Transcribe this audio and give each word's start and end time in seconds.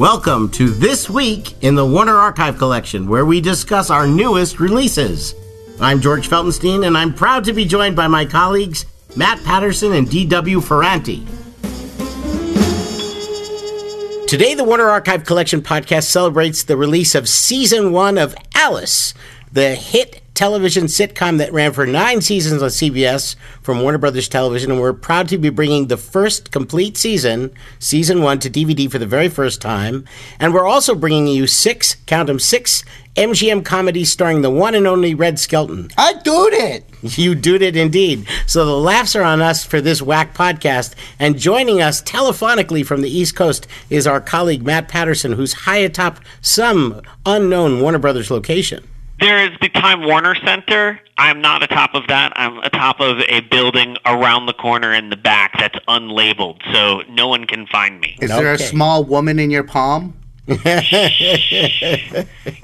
Welcome 0.00 0.48
to 0.52 0.70
This 0.70 1.10
Week 1.10 1.62
in 1.62 1.74
the 1.74 1.84
Warner 1.84 2.16
Archive 2.16 2.56
Collection, 2.56 3.06
where 3.06 3.26
we 3.26 3.42
discuss 3.42 3.90
our 3.90 4.06
newest 4.06 4.58
releases. 4.58 5.34
I'm 5.78 6.00
George 6.00 6.26
Feltenstein, 6.26 6.86
and 6.86 6.96
I'm 6.96 7.12
proud 7.12 7.44
to 7.44 7.52
be 7.52 7.66
joined 7.66 7.96
by 7.96 8.06
my 8.06 8.24
colleagues 8.24 8.86
Matt 9.14 9.44
Patterson 9.44 9.92
and 9.92 10.08
D.W. 10.08 10.60
Ferranti. 10.60 11.26
Today, 14.26 14.54
the 14.54 14.64
Warner 14.64 14.88
Archive 14.88 15.26
Collection 15.26 15.60
podcast 15.60 16.04
celebrates 16.04 16.64
the 16.64 16.78
release 16.78 17.14
of 17.14 17.28
season 17.28 17.92
one 17.92 18.16
of 18.16 18.34
Alice, 18.54 19.12
the 19.52 19.74
hit 19.74 20.19
television 20.40 20.84
sitcom 20.84 21.36
that 21.36 21.52
ran 21.52 21.70
for 21.70 21.84
nine 21.84 22.22
seasons 22.22 22.62
on 22.62 22.70
CBS 22.70 23.36
from 23.60 23.82
Warner 23.82 23.98
Brothers 23.98 24.26
Television, 24.26 24.70
and 24.70 24.80
we're 24.80 24.94
proud 24.94 25.28
to 25.28 25.36
be 25.36 25.50
bringing 25.50 25.88
the 25.88 25.98
first 25.98 26.50
complete 26.50 26.96
season, 26.96 27.50
season 27.78 28.22
one, 28.22 28.38
to 28.38 28.48
DVD 28.48 28.90
for 28.90 28.98
the 28.98 29.06
very 29.06 29.28
first 29.28 29.60
time. 29.60 30.06
And 30.38 30.54
we're 30.54 30.66
also 30.66 30.94
bringing 30.94 31.26
you 31.26 31.46
six, 31.46 31.96
count 32.06 32.28
them, 32.28 32.38
six 32.38 32.84
MGM 33.16 33.66
comedies 33.66 34.10
starring 34.10 34.40
the 34.40 34.48
one 34.48 34.74
and 34.74 34.86
only 34.86 35.14
Red 35.14 35.38
Skelton. 35.38 35.90
I 35.98 36.14
doed 36.14 36.54
it. 36.54 36.84
You 37.02 37.34
did 37.34 37.60
it 37.60 37.76
indeed. 37.76 38.26
So 38.46 38.64
the 38.64 38.76
laughs 38.76 39.16
are 39.16 39.22
on 39.22 39.42
us 39.42 39.64
for 39.64 39.80
this 39.80 40.00
whack 40.00 40.34
podcast. 40.34 40.94
And 41.18 41.38
joining 41.38 41.82
us 41.82 42.02
telephonically 42.02 42.84
from 42.84 43.00
the 43.02 43.10
East 43.10 43.36
Coast 43.36 43.66
is 43.88 44.06
our 44.06 44.20
colleague 44.20 44.62
Matt 44.62 44.88
Patterson, 44.88 45.32
who's 45.32 45.52
high 45.52 45.78
atop 45.78 46.20
some 46.42 47.00
unknown 47.26 47.80
Warner 47.80 47.98
Brothers 47.98 48.30
location. 48.30 48.86
There 49.20 49.38
is 49.44 49.50
the 49.60 49.68
Time 49.68 50.04
Warner 50.04 50.34
Center. 50.34 50.98
I'm 51.18 51.40
not 51.42 51.62
atop 51.62 51.94
of 51.94 52.06
that. 52.08 52.32
I'm 52.36 52.58
atop 52.58 53.00
of 53.00 53.18
a 53.28 53.40
building 53.40 53.96
around 54.06 54.46
the 54.46 54.54
corner 54.54 54.94
in 54.94 55.10
the 55.10 55.16
back 55.16 55.52
that's 55.58 55.78
unlabeled, 55.86 56.60
so 56.72 57.02
no 57.10 57.28
one 57.28 57.46
can 57.46 57.66
find 57.66 58.00
me. 58.00 58.16
Is 58.20 58.30
there 58.30 58.52
a 58.52 58.58
small 58.58 59.04
woman 59.04 59.38
in 59.38 59.50
your 59.50 59.64
palm? 59.64 60.14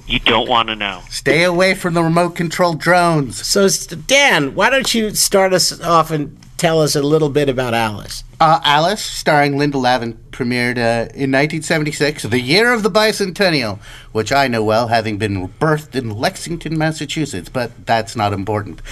You 0.06 0.20
don't 0.20 0.48
want 0.48 0.68
to 0.68 0.76
know. 0.76 1.02
Stay 1.10 1.42
away 1.44 1.74
from 1.74 1.94
the 1.94 2.02
remote 2.02 2.30
control 2.36 2.74
drones. 2.74 3.44
So, 3.46 3.64
s- 3.64 3.86
Dan, 3.86 4.54
why 4.54 4.70
don't 4.70 4.92
you 4.94 5.10
start 5.14 5.52
us 5.52 5.80
off 5.80 6.10
and 6.10 6.36
tell 6.56 6.80
us 6.80 6.96
a 6.96 7.02
little 7.02 7.28
bit 7.28 7.48
about 7.48 7.74
Alice? 7.74 8.24
Uh, 8.40 8.60
Alice, 8.64 9.02
starring 9.02 9.56
Linda 9.56 9.78
Lavin, 9.78 10.14
premiered 10.30 10.76
uh, 10.76 11.08
in 11.14 11.32
1976, 11.32 12.24
the 12.24 12.40
year 12.40 12.72
of 12.72 12.82
the 12.82 12.90
bicentennial, 12.90 13.78
which 14.12 14.32
I 14.32 14.48
know 14.48 14.62
well, 14.62 14.88
having 14.88 15.16
been 15.16 15.48
birthed 15.48 15.94
in 15.94 16.10
Lexington, 16.10 16.76
Massachusetts, 16.76 17.48
but 17.48 17.86
that's 17.86 18.14
not 18.14 18.32
important. 18.32 18.82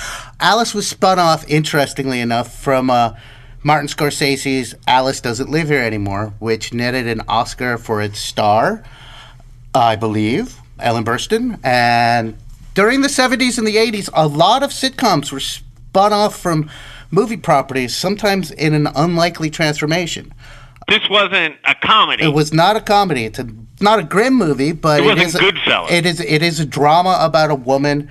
Alice 0.40 0.74
was 0.74 0.88
spun 0.88 1.18
off, 1.18 1.48
interestingly 1.48 2.20
enough, 2.20 2.58
from 2.58 2.88
uh, 2.88 3.14
Martin 3.62 3.88
Scorsese's 3.88 4.74
Alice 4.86 5.20
Doesn't 5.20 5.50
Live 5.50 5.68
Here 5.68 5.82
Anymore, 5.82 6.34
which 6.38 6.72
netted 6.72 7.06
an 7.06 7.22
Oscar 7.28 7.76
for 7.76 8.00
its 8.00 8.18
star, 8.18 8.82
I 9.74 9.96
believe, 9.96 10.58
Ellen 10.78 11.04
Burstyn. 11.04 11.60
And 11.62 12.36
during 12.74 13.02
the 13.02 13.08
70s 13.08 13.58
and 13.58 13.66
the 13.66 13.76
80s, 13.76 14.08
a 14.12 14.26
lot 14.26 14.62
of 14.62 14.70
sitcoms 14.70 15.32
were 15.32 15.40
spun 15.40 16.12
off 16.12 16.38
from 16.38 16.68
movie 17.14 17.36
properties, 17.36 17.96
sometimes 17.96 18.50
in 18.50 18.74
an 18.74 18.88
unlikely 18.94 19.50
transformation. 19.50 20.32
This 20.88 21.08
wasn't 21.08 21.56
a 21.64 21.74
comedy. 21.74 22.24
It 22.24 22.34
was 22.34 22.52
not 22.52 22.76
a 22.76 22.80
comedy. 22.80 23.24
It's 23.24 23.38
a, 23.38 23.48
not 23.80 23.98
a 24.00 24.02
grim 24.02 24.34
movie, 24.34 24.72
but 24.72 25.00
It 25.00 25.06
wasn't 25.06 25.26
is 25.28 25.34
a- 25.36 25.38
Goodfellas. 25.38 25.90
It 25.90 26.04
is. 26.04 26.20
It 26.20 26.42
is 26.42 26.60
a 26.60 26.66
drama 26.66 27.16
about 27.20 27.50
a 27.50 27.54
woman 27.54 28.10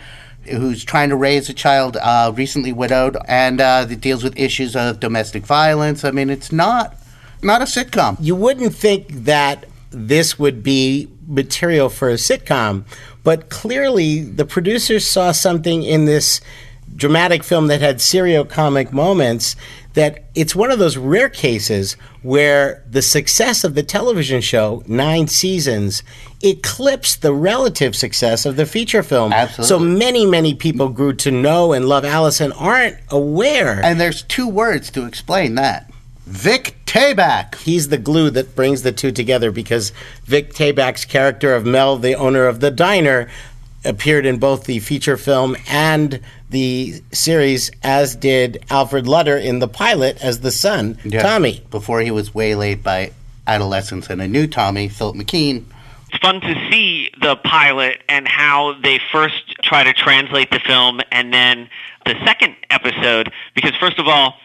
who's 0.50 0.84
trying 0.84 1.09
to 1.09 1.16
raise 1.16 1.48
a 1.50 1.54
child, 1.54 1.98
uh, 2.02 2.31
recently 2.36 2.74
widowed, 2.74 3.16
and 3.28 3.62
uh, 3.62 3.86
it 3.90 4.02
deals 4.02 4.24
with 4.24 4.38
issues 4.38 4.76
of 4.76 5.00
domestic 5.00 5.46
violence. 5.46 6.04
I 6.04 6.12
mean, 6.12 6.30
it's 6.30 6.52
not 6.52 6.96
not 7.44 7.62
a 7.62 7.66
sitcom. 7.66 8.18
You 8.20 8.36
wouldn't 8.36 8.74
think 8.74 9.08
that 9.26 9.66
this 9.92 10.40
would 10.40 10.64
be 10.64 11.08
material 11.28 11.90
for 11.90 12.09
a 12.09 12.14
sitcom, 12.16 12.84
but 13.24 13.50
clearly 13.50 14.22
the 14.22 14.46
producers 14.46 15.06
saw 15.06 15.31
something 15.31 15.84
in 15.84 16.06
this 16.06 16.41
dramatic 16.96 17.44
film 17.44 17.68
that 17.68 17.82
had 17.82 18.00
serio 18.00 18.44
comic 18.44 18.94
moments 18.94 19.56
that 19.94 20.26
it's 20.36 20.56
one 20.56 20.72
of 20.72 20.80
those 20.80 20.98
rare 20.98 21.30
cases 21.30 21.94
where 22.24 22.84
the 22.90 23.02
success 23.02 23.64
of 23.64 23.76
the 23.76 23.84
television 23.84 24.42
show, 24.42 24.84
nine 24.88 25.28
seasons, 25.28 26.04
eclipsed 26.42 27.22
the 27.22 27.34
relative 27.34 27.96
success 27.96 28.46
of 28.46 28.56
the 28.56 28.66
feature 28.66 29.04
film. 29.04 29.32
Absolutely. 29.32 29.68
So 29.68 29.80
many, 29.80 30.26
many 30.26 30.54
people 30.54 30.90
grew 30.90 31.14
to 31.14 31.32
know 31.32 31.74
and 31.74 31.88
love 31.88 32.06
Alice 32.06 32.42
and 32.42 32.54
aren't 32.54 32.98
aware. 33.10 33.82
And 33.84 34.00
there's 34.00 34.24
two 34.24 34.48
words 34.48 34.90
to 34.92 35.06
explain 35.06 35.56
that. 35.56 35.90
Vic 36.26 36.76
Tayback. 36.86 37.56
he's 37.56 37.90
the 37.90 37.98
glue 37.98 38.30
that 38.30 38.56
brings 38.56 38.82
the 38.82 38.92
two 38.92 39.12
together 39.12 39.52
because 39.52 39.92
Vic 40.24 40.54
Tayback's 40.54 41.06
character 41.06 41.54
of 41.54 41.66
Mel, 41.66 41.98
the 41.98 42.16
owner 42.16 42.48
of 42.48 42.62
the 42.62 42.72
diner, 42.72 43.30
appeared 43.86 44.26
in 44.26 44.38
both 44.38 44.64
the 44.64 44.80
feature 44.80 45.18
film 45.18 45.56
and 45.68 46.22
the 46.53 47.02
series, 47.12 47.69
as 47.84 48.16
did 48.16 48.64
Alfred 48.69 49.08
Lutter 49.08 49.36
in 49.36 49.59
the 49.59 49.68
pilot 49.68 50.24
as 50.24 50.40
the 50.40 50.52
son, 50.52 50.97
Tommy. 51.12 51.62
Before 51.72 52.00
he 52.00 52.12
was 52.12 52.34
waylaid 52.34 52.81
by 52.84 53.12
adolescence 53.46 54.09
and 54.09 54.22
a 54.22 54.28
new 54.28 54.47
Tommy, 54.47 54.88
Philip 54.88 55.18
McKeon. 55.18 55.66
it's 56.08 56.18
fun 56.19 56.40
to 56.40 56.53
see 56.72 57.09
the 57.19 57.36
pilot 57.38 58.02
and 58.08 58.28
how 58.28 58.75
they 58.81 59.00
first 59.12 59.56
try 59.64 59.84
to 59.84 59.91
translate 59.94 60.52
the 60.52 60.59
film 60.59 61.02
and 61.12 61.34
then 61.34 61.68
the 62.06 62.16
second 62.24 62.56
episode 62.70 63.31
because 63.56 63.75
first 63.80 63.97
of 64.00 64.08
all 64.08 64.35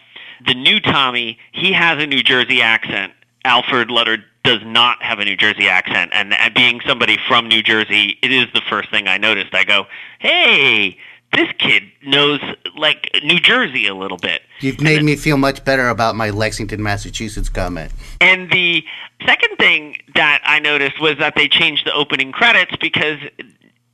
the 0.45 0.53
new 0.53 0.79
tommy 0.79 1.37
he 1.51 1.71
has 1.71 2.01
a 2.01 2.07
new 2.07 2.23
jersey 2.23 2.61
accent 2.61 3.13
alfred 3.45 3.91
lutter 3.91 4.17
does 4.43 4.61
not 4.65 5.01
have 5.03 5.19
a 5.19 5.25
new 5.25 5.35
jersey 5.35 5.67
accent 5.67 6.09
and, 6.13 6.33
and 6.33 6.53
being 6.53 6.81
somebody 6.87 7.17
from 7.27 7.47
new 7.47 7.61
jersey 7.61 8.17
it 8.23 8.31
is 8.31 8.47
the 8.53 8.61
first 8.69 8.89
thing 8.89 9.07
i 9.07 9.17
noticed 9.17 9.53
i 9.53 9.63
go 9.63 9.85
hey 10.19 10.97
this 11.33 11.49
kid 11.59 11.83
knows 12.05 12.39
like 12.75 13.09
new 13.23 13.39
jersey 13.39 13.87
a 13.87 13.93
little 13.93 14.17
bit 14.17 14.41
You've 14.61 14.81
made 14.81 15.03
me 15.03 15.15
feel 15.15 15.37
much 15.37 15.63
better 15.63 15.87
about 15.87 16.15
my 16.15 16.31
Lexington, 16.31 16.83
Massachusetts 16.83 17.49
comment. 17.49 17.91
And 18.19 18.51
the 18.51 18.83
second 19.25 19.57
thing 19.57 19.97
that 20.15 20.41
I 20.43 20.59
noticed 20.59 20.99
was 20.99 21.17
that 21.19 21.35
they 21.35 21.47
changed 21.47 21.85
the 21.85 21.93
opening 21.93 22.31
credits 22.31 22.75
because 22.81 23.19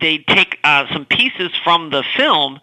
they 0.01 0.19
take 0.19 0.57
uh, 0.63 0.85
some 0.91 1.06
pieces 1.06 1.51
from 1.63 1.91
the 1.91 2.03
film 2.16 2.59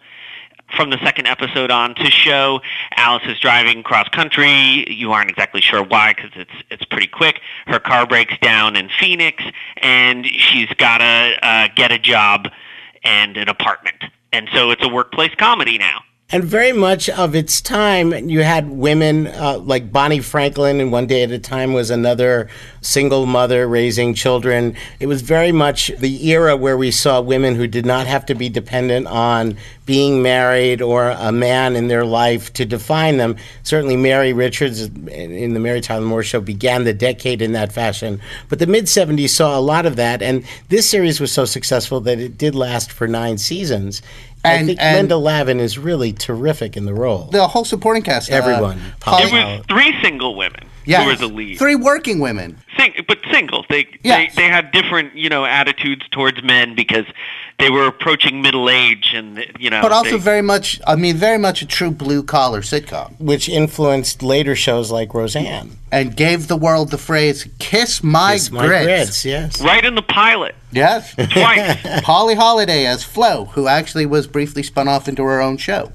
from 0.75 0.89
the 0.89 0.97
second 1.03 1.27
episode 1.27 1.69
on 1.69 1.93
to 1.95 2.09
show 2.09 2.59
Alice 2.95 3.23
is 3.27 3.39
driving 3.39 3.83
cross 3.83 4.09
country. 4.09 4.89
You 4.91 5.11
aren't 5.11 5.29
exactly 5.29 5.61
sure 5.61 5.83
why 5.83 6.13
because 6.13 6.31
it's 6.35 6.63
it's 6.69 6.85
pretty 6.85 7.07
quick. 7.07 7.39
Her 7.67 7.79
car 7.79 8.07
breaks 8.07 8.37
down 8.41 8.75
in 8.75 8.89
Phoenix, 8.99 9.43
and 9.77 10.25
she's 10.25 10.69
got 10.77 10.97
to 10.97 11.47
uh, 11.47 11.67
get 11.75 11.91
a 11.91 11.99
job 11.99 12.49
and 13.03 13.37
an 13.37 13.49
apartment. 13.49 14.03
And 14.33 14.49
so 14.51 14.71
it's 14.71 14.83
a 14.83 14.89
workplace 14.89 15.33
comedy 15.37 15.77
now. 15.77 16.01
And 16.29 16.43
very 16.43 16.73
much 16.73 17.09
of 17.09 17.35
its 17.35 17.61
time, 17.61 18.27
you 18.27 18.41
had 18.41 18.67
women 18.67 19.27
uh, 19.27 19.59
like 19.59 19.91
Bonnie 19.91 20.19
Franklin, 20.19 20.81
and 20.81 20.91
One 20.91 21.05
Day 21.05 21.21
at 21.21 21.29
a 21.29 21.37
Time 21.37 21.73
was 21.73 21.91
another 21.91 22.49
single 22.83 23.25
mother 23.25 23.67
raising 23.67 24.13
children. 24.13 24.75
It 24.99 25.07
was 25.07 25.21
very 25.21 25.51
much 25.51 25.91
the 25.97 26.27
era 26.29 26.55
where 26.55 26.77
we 26.77 26.91
saw 26.91 27.21
women 27.21 27.55
who 27.55 27.67
did 27.67 27.85
not 27.85 28.07
have 28.07 28.25
to 28.27 28.35
be 28.35 28.49
dependent 28.49 29.07
on 29.07 29.57
being 29.85 30.21
married 30.21 30.81
or 30.81 31.09
a 31.09 31.31
man 31.31 31.75
in 31.75 31.87
their 31.87 32.05
life 32.05 32.53
to 32.53 32.65
define 32.65 33.17
them. 33.17 33.35
Certainly, 33.63 33.97
Mary 33.97 34.31
Richards 34.33 34.81
in 34.81 35.53
the 35.53 35.59
Mary 35.59 35.81
Tyler 35.81 36.05
Moore 36.05 36.23
Show 36.23 36.39
began 36.41 36.83
the 36.83 36.93
decade 36.93 37.41
in 37.41 37.51
that 37.53 37.71
fashion. 37.73 38.21
But 38.49 38.59
the 38.59 38.67
mid 38.67 38.85
70s 38.85 39.29
saw 39.29 39.57
a 39.57 39.61
lot 39.61 39.85
of 39.85 39.95
that, 39.97 40.21
and 40.21 40.43
this 40.69 40.89
series 40.89 41.19
was 41.19 41.31
so 41.31 41.45
successful 41.45 41.99
that 42.01 42.19
it 42.19 42.37
did 42.37 42.55
last 42.55 42.91
for 42.91 43.07
nine 43.07 43.37
seasons. 43.37 44.01
I 44.45 44.53
And- 44.55 44.67
think 44.67 44.79
and- 44.81 44.97
Linda 44.97 45.15
Lavin 45.17 45.59
is 45.61 45.77
really 45.77 46.11
terrific 46.11 46.75
in 46.75 46.85
the 46.85 46.93
role. 46.93 47.29
The 47.31 47.47
whole 47.47 47.63
supporting 47.65 48.03
cast. 48.03 48.29
uh, 48.31 48.35
Everyone. 48.35 48.79
Polly- 48.99 49.23
It 49.23 49.31
was 49.31 49.61
three 49.69 49.93
single 50.01 50.35
women 50.35 50.63
yes, 50.85 51.03
who 51.03 51.09
were 51.09 51.15
the 51.15 51.27
lead. 51.33 51.57
Three 51.59 51.75
working 51.75 52.19
women. 52.19 52.57
Sing, 52.77 52.93
but 53.07 53.19
singles. 53.31 53.65
They 53.69 53.87
Yes. 54.03 54.33
they 54.35 54.41
they 54.43 54.47
had 54.47 54.71
different 54.71 55.15
you 55.15 55.29
know 55.29 55.45
attitudes 55.45 56.05
towards 56.11 56.41
men 56.43 56.75
because 56.75 57.05
they 57.59 57.69
were 57.69 57.85
approaching 57.85 58.41
middle 58.41 58.69
age 58.69 59.11
and 59.13 59.45
you 59.59 59.69
know. 59.69 59.81
But 59.81 59.91
also 59.91 60.11
they- 60.11 60.23
very 60.23 60.41
much, 60.41 60.79
I 60.87 60.95
mean, 60.95 61.15
very 61.15 61.37
much 61.37 61.61
a 61.61 61.65
true 61.67 61.91
blue 61.91 62.23
collar 62.23 62.61
sitcom. 62.61 63.13
which 63.19 63.47
influenced 63.47 64.23
later 64.23 64.55
shows 64.55 64.91
like 64.91 65.13
Roseanne. 65.13 65.77
And 65.91 66.15
gave 66.15 66.47
the 66.47 66.57
world 66.57 66.89
the 66.89 66.97
phrase, 66.97 67.47
kiss 67.59 68.03
my, 68.03 68.33
Kiss 68.33 68.49
My 68.51 68.65
grits. 68.65 68.85
Grits, 68.85 69.25
yes. 69.25 69.61
right 69.61 69.85
in 69.85 69.93
the 69.93 70.01
pilot 70.01 70.55
Yes. 70.71 71.13
twice. 71.29 71.77
Polly 72.01 72.33
Holliday 72.33 72.87
as 72.87 73.03
Flo, 73.03 73.45
who 73.53 73.67
actually 73.67 74.07
was 74.07 74.25
briefly 74.25 74.63
spun 74.63 74.87
off 74.87 75.07
into 75.07 75.21
her 75.23 75.39
own 75.39 75.57
show. 75.57 75.91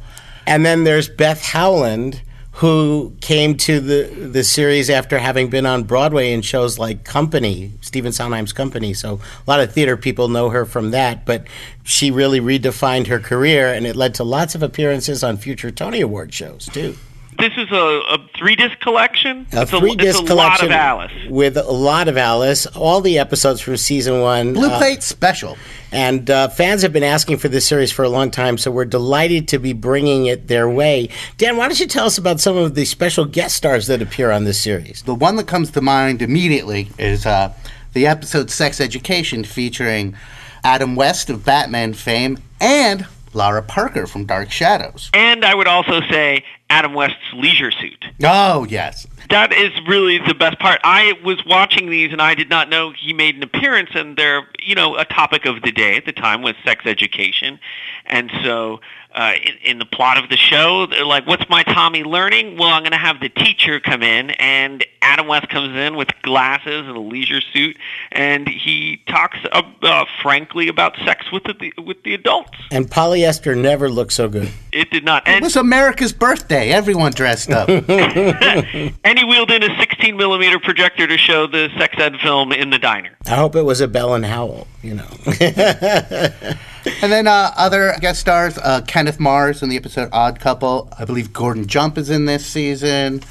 And 0.46 0.64
then 0.64 0.84
there's 0.84 1.08
Beth 1.08 1.42
Howland, 1.42 2.22
who 2.58 3.14
came 3.20 3.56
to 3.56 3.78
the, 3.78 4.02
the 4.32 4.42
series 4.42 4.90
after 4.90 5.16
having 5.16 5.48
been 5.48 5.64
on 5.64 5.84
Broadway 5.84 6.32
in 6.32 6.42
shows 6.42 6.76
like 6.76 7.04
Company, 7.04 7.70
Stephen 7.82 8.10
Sondheim's 8.10 8.52
Company. 8.52 8.94
So 8.94 9.20
a 9.46 9.50
lot 9.50 9.60
of 9.60 9.72
theater 9.72 9.96
people 9.96 10.26
know 10.26 10.48
her 10.48 10.64
from 10.64 10.90
that, 10.90 11.24
but 11.24 11.46
she 11.84 12.10
really 12.10 12.40
redefined 12.40 13.06
her 13.06 13.20
career, 13.20 13.72
and 13.72 13.86
it 13.86 13.94
led 13.94 14.12
to 14.16 14.24
lots 14.24 14.56
of 14.56 14.64
appearances 14.64 15.22
on 15.22 15.36
future 15.36 15.70
Tony 15.70 16.00
Award 16.00 16.34
shows, 16.34 16.66
too. 16.66 16.96
This 17.38 17.52
is 17.56 17.70
a, 17.70 17.74
a 17.74 18.18
three 18.36 18.56
disc 18.56 18.78
collection. 18.80 19.46
A 19.52 19.62
it's 19.62 19.70
three 19.70 19.92
a, 19.92 19.96
disc 19.96 20.20
it's 20.20 20.30
a 20.30 20.34
lot 20.34 20.58
collection 20.58 20.66
of 20.66 20.72
Alice. 20.72 21.12
with 21.28 21.56
a 21.56 21.62
lot 21.62 22.08
of 22.08 22.16
Alice. 22.16 22.66
All 22.66 23.00
the 23.00 23.18
episodes 23.18 23.60
from 23.60 23.76
season 23.76 24.20
one. 24.20 24.54
Blue 24.54 24.68
uh, 24.68 24.78
Plate 24.78 25.02
Special. 25.02 25.56
And 25.90 26.28
uh, 26.30 26.48
fans 26.48 26.82
have 26.82 26.92
been 26.92 27.02
asking 27.04 27.38
for 27.38 27.48
this 27.48 27.66
series 27.66 27.90
for 27.90 28.04
a 28.04 28.08
long 28.08 28.30
time, 28.30 28.58
so 28.58 28.70
we're 28.70 28.84
delighted 28.84 29.48
to 29.48 29.58
be 29.58 29.72
bringing 29.72 30.26
it 30.26 30.48
their 30.48 30.68
way. 30.68 31.08
Dan, 31.38 31.56
why 31.56 31.66
don't 31.68 31.80
you 31.80 31.86
tell 31.86 32.06
us 32.06 32.18
about 32.18 32.40
some 32.40 32.56
of 32.56 32.74
the 32.74 32.84
special 32.84 33.24
guest 33.24 33.56
stars 33.56 33.86
that 33.86 34.02
appear 34.02 34.30
on 34.30 34.44
this 34.44 34.60
series? 34.60 35.02
The 35.02 35.14
one 35.14 35.36
that 35.36 35.46
comes 35.46 35.70
to 35.70 35.80
mind 35.80 36.20
immediately 36.20 36.90
is 36.98 37.24
uh, 37.24 37.54
the 37.94 38.06
episode 38.06 38.50
Sex 38.50 38.80
Education 38.80 39.44
featuring 39.44 40.14
Adam 40.62 40.94
West 40.94 41.30
of 41.30 41.44
Batman 41.44 41.94
fame 41.94 42.38
and 42.60 43.06
Lara 43.34 43.62
Parker 43.62 44.06
from 44.06 44.24
Dark 44.24 44.50
Shadows. 44.50 45.10
And 45.14 45.44
I 45.44 45.54
would 45.54 45.68
also 45.68 46.00
say 46.02 46.44
Adam 46.70 46.94
West's 46.94 47.16
leisure 47.34 47.70
suit. 47.70 48.06
Oh, 48.22 48.64
yes. 48.68 49.06
That 49.30 49.52
is 49.52 49.70
really 49.86 50.18
the 50.18 50.34
best 50.34 50.58
part. 50.58 50.80
I 50.84 51.14
was 51.24 51.44
watching 51.44 51.90
these 51.90 52.12
and 52.12 52.22
I 52.22 52.34
did 52.34 52.48
not 52.48 52.68
know 52.68 52.92
he 52.92 53.12
made 53.12 53.36
an 53.36 53.42
appearance 53.42 53.90
and 53.94 54.16
they're, 54.16 54.46
you 54.62 54.74
know, 54.74 54.96
a 54.96 55.04
topic 55.04 55.44
of 55.44 55.62
the 55.62 55.72
day 55.72 55.96
at 55.96 56.06
the 56.06 56.12
time 56.12 56.42
was 56.42 56.54
sex 56.64 56.86
education. 56.86 57.60
And 58.06 58.30
so 58.42 58.80
uh, 59.18 59.32
in, 59.42 59.54
in 59.64 59.78
the 59.80 59.84
plot 59.84 60.16
of 60.16 60.30
the 60.30 60.36
show, 60.36 60.86
they're 60.86 61.04
like, 61.04 61.26
what's 61.26 61.48
my 61.48 61.64
Tommy 61.64 62.04
learning? 62.04 62.56
Well, 62.56 62.68
I'm 62.68 62.82
going 62.82 62.92
to 62.92 62.98
have 62.98 63.18
the 63.18 63.28
teacher 63.28 63.80
come 63.80 64.04
in 64.04 64.30
and 64.30 64.86
Adam 65.02 65.26
West 65.26 65.48
comes 65.48 65.76
in 65.76 65.96
with 65.96 66.08
glasses 66.22 66.86
and 66.86 66.96
a 66.96 67.00
leisure 67.00 67.40
suit 67.40 67.76
and 68.12 68.48
he 68.48 69.02
talks 69.08 69.38
uh, 69.50 69.62
uh, 69.82 70.04
frankly 70.22 70.68
about 70.68 70.96
sex 71.04 71.32
with 71.32 71.42
the 71.42 71.72
with 71.82 72.00
the 72.04 72.14
adults. 72.14 72.56
And 72.70 72.88
polyester 72.88 73.60
never 73.60 73.90
looked 73.90 74.12
so 74.12 74.28
good. 74.28 74.50
It 74.70 74.90
did 74.92 75.04
not. 75.04 75.26
It 75.26 75.42
was 75.42 75.56
America's 75.56 76.12
birthday. 76.12 76.70
Everyone 76.70 77.10
dressed 77.10 77.50
up. 77.50 77.68
and 77.88 79.18
he 79.18 79.24
wheeled 79.24 79.50
in 79.50 79.64
a 79.64 79.76
16 79.78 80.16
millimeter 80.16 80.60
projector 80.60 81.08
to 81.08 81.18
show 81.18 81.48
the 81.48 81.70
sex 81.76 81.96
ed 81.98 82.20
film 82.20 82.52
in 82.52 82.70
the 82.70 82.78
diner. 82.78 83.16
I 83.26 83.34
hope 83.34 83.56
it 83.56 83.62
was 83.62 83.80
a 83.80 83.88
Bell 83.88 84.14
and 84.14 84.24
Howell, 84.24 84.68
you 84.82 84.94
know. 84.94 85.08
and 87.02 87.12
then 87.12 87.26
uh, 87.26 87.52
other 87.56 87.94
guest 88.00 88.20
stars 88.20 88.58
uh, 88.58 88.80
Kenneth 88.86 89.20
Mars 89.20 89.62
in 89.62 89.68
the 89.68 89.76
episode 89.76 90.08
Odd 90.12 90.40
Couple. 90.40 90.88
I 90.98 91.04
believe 91.04 91.32
Gordon 91.32 91.66
Jump 91.66 91.98
is 91.98 92.10
in 92.10 92.24
this 92.24 92.44
season. 92.46 93.22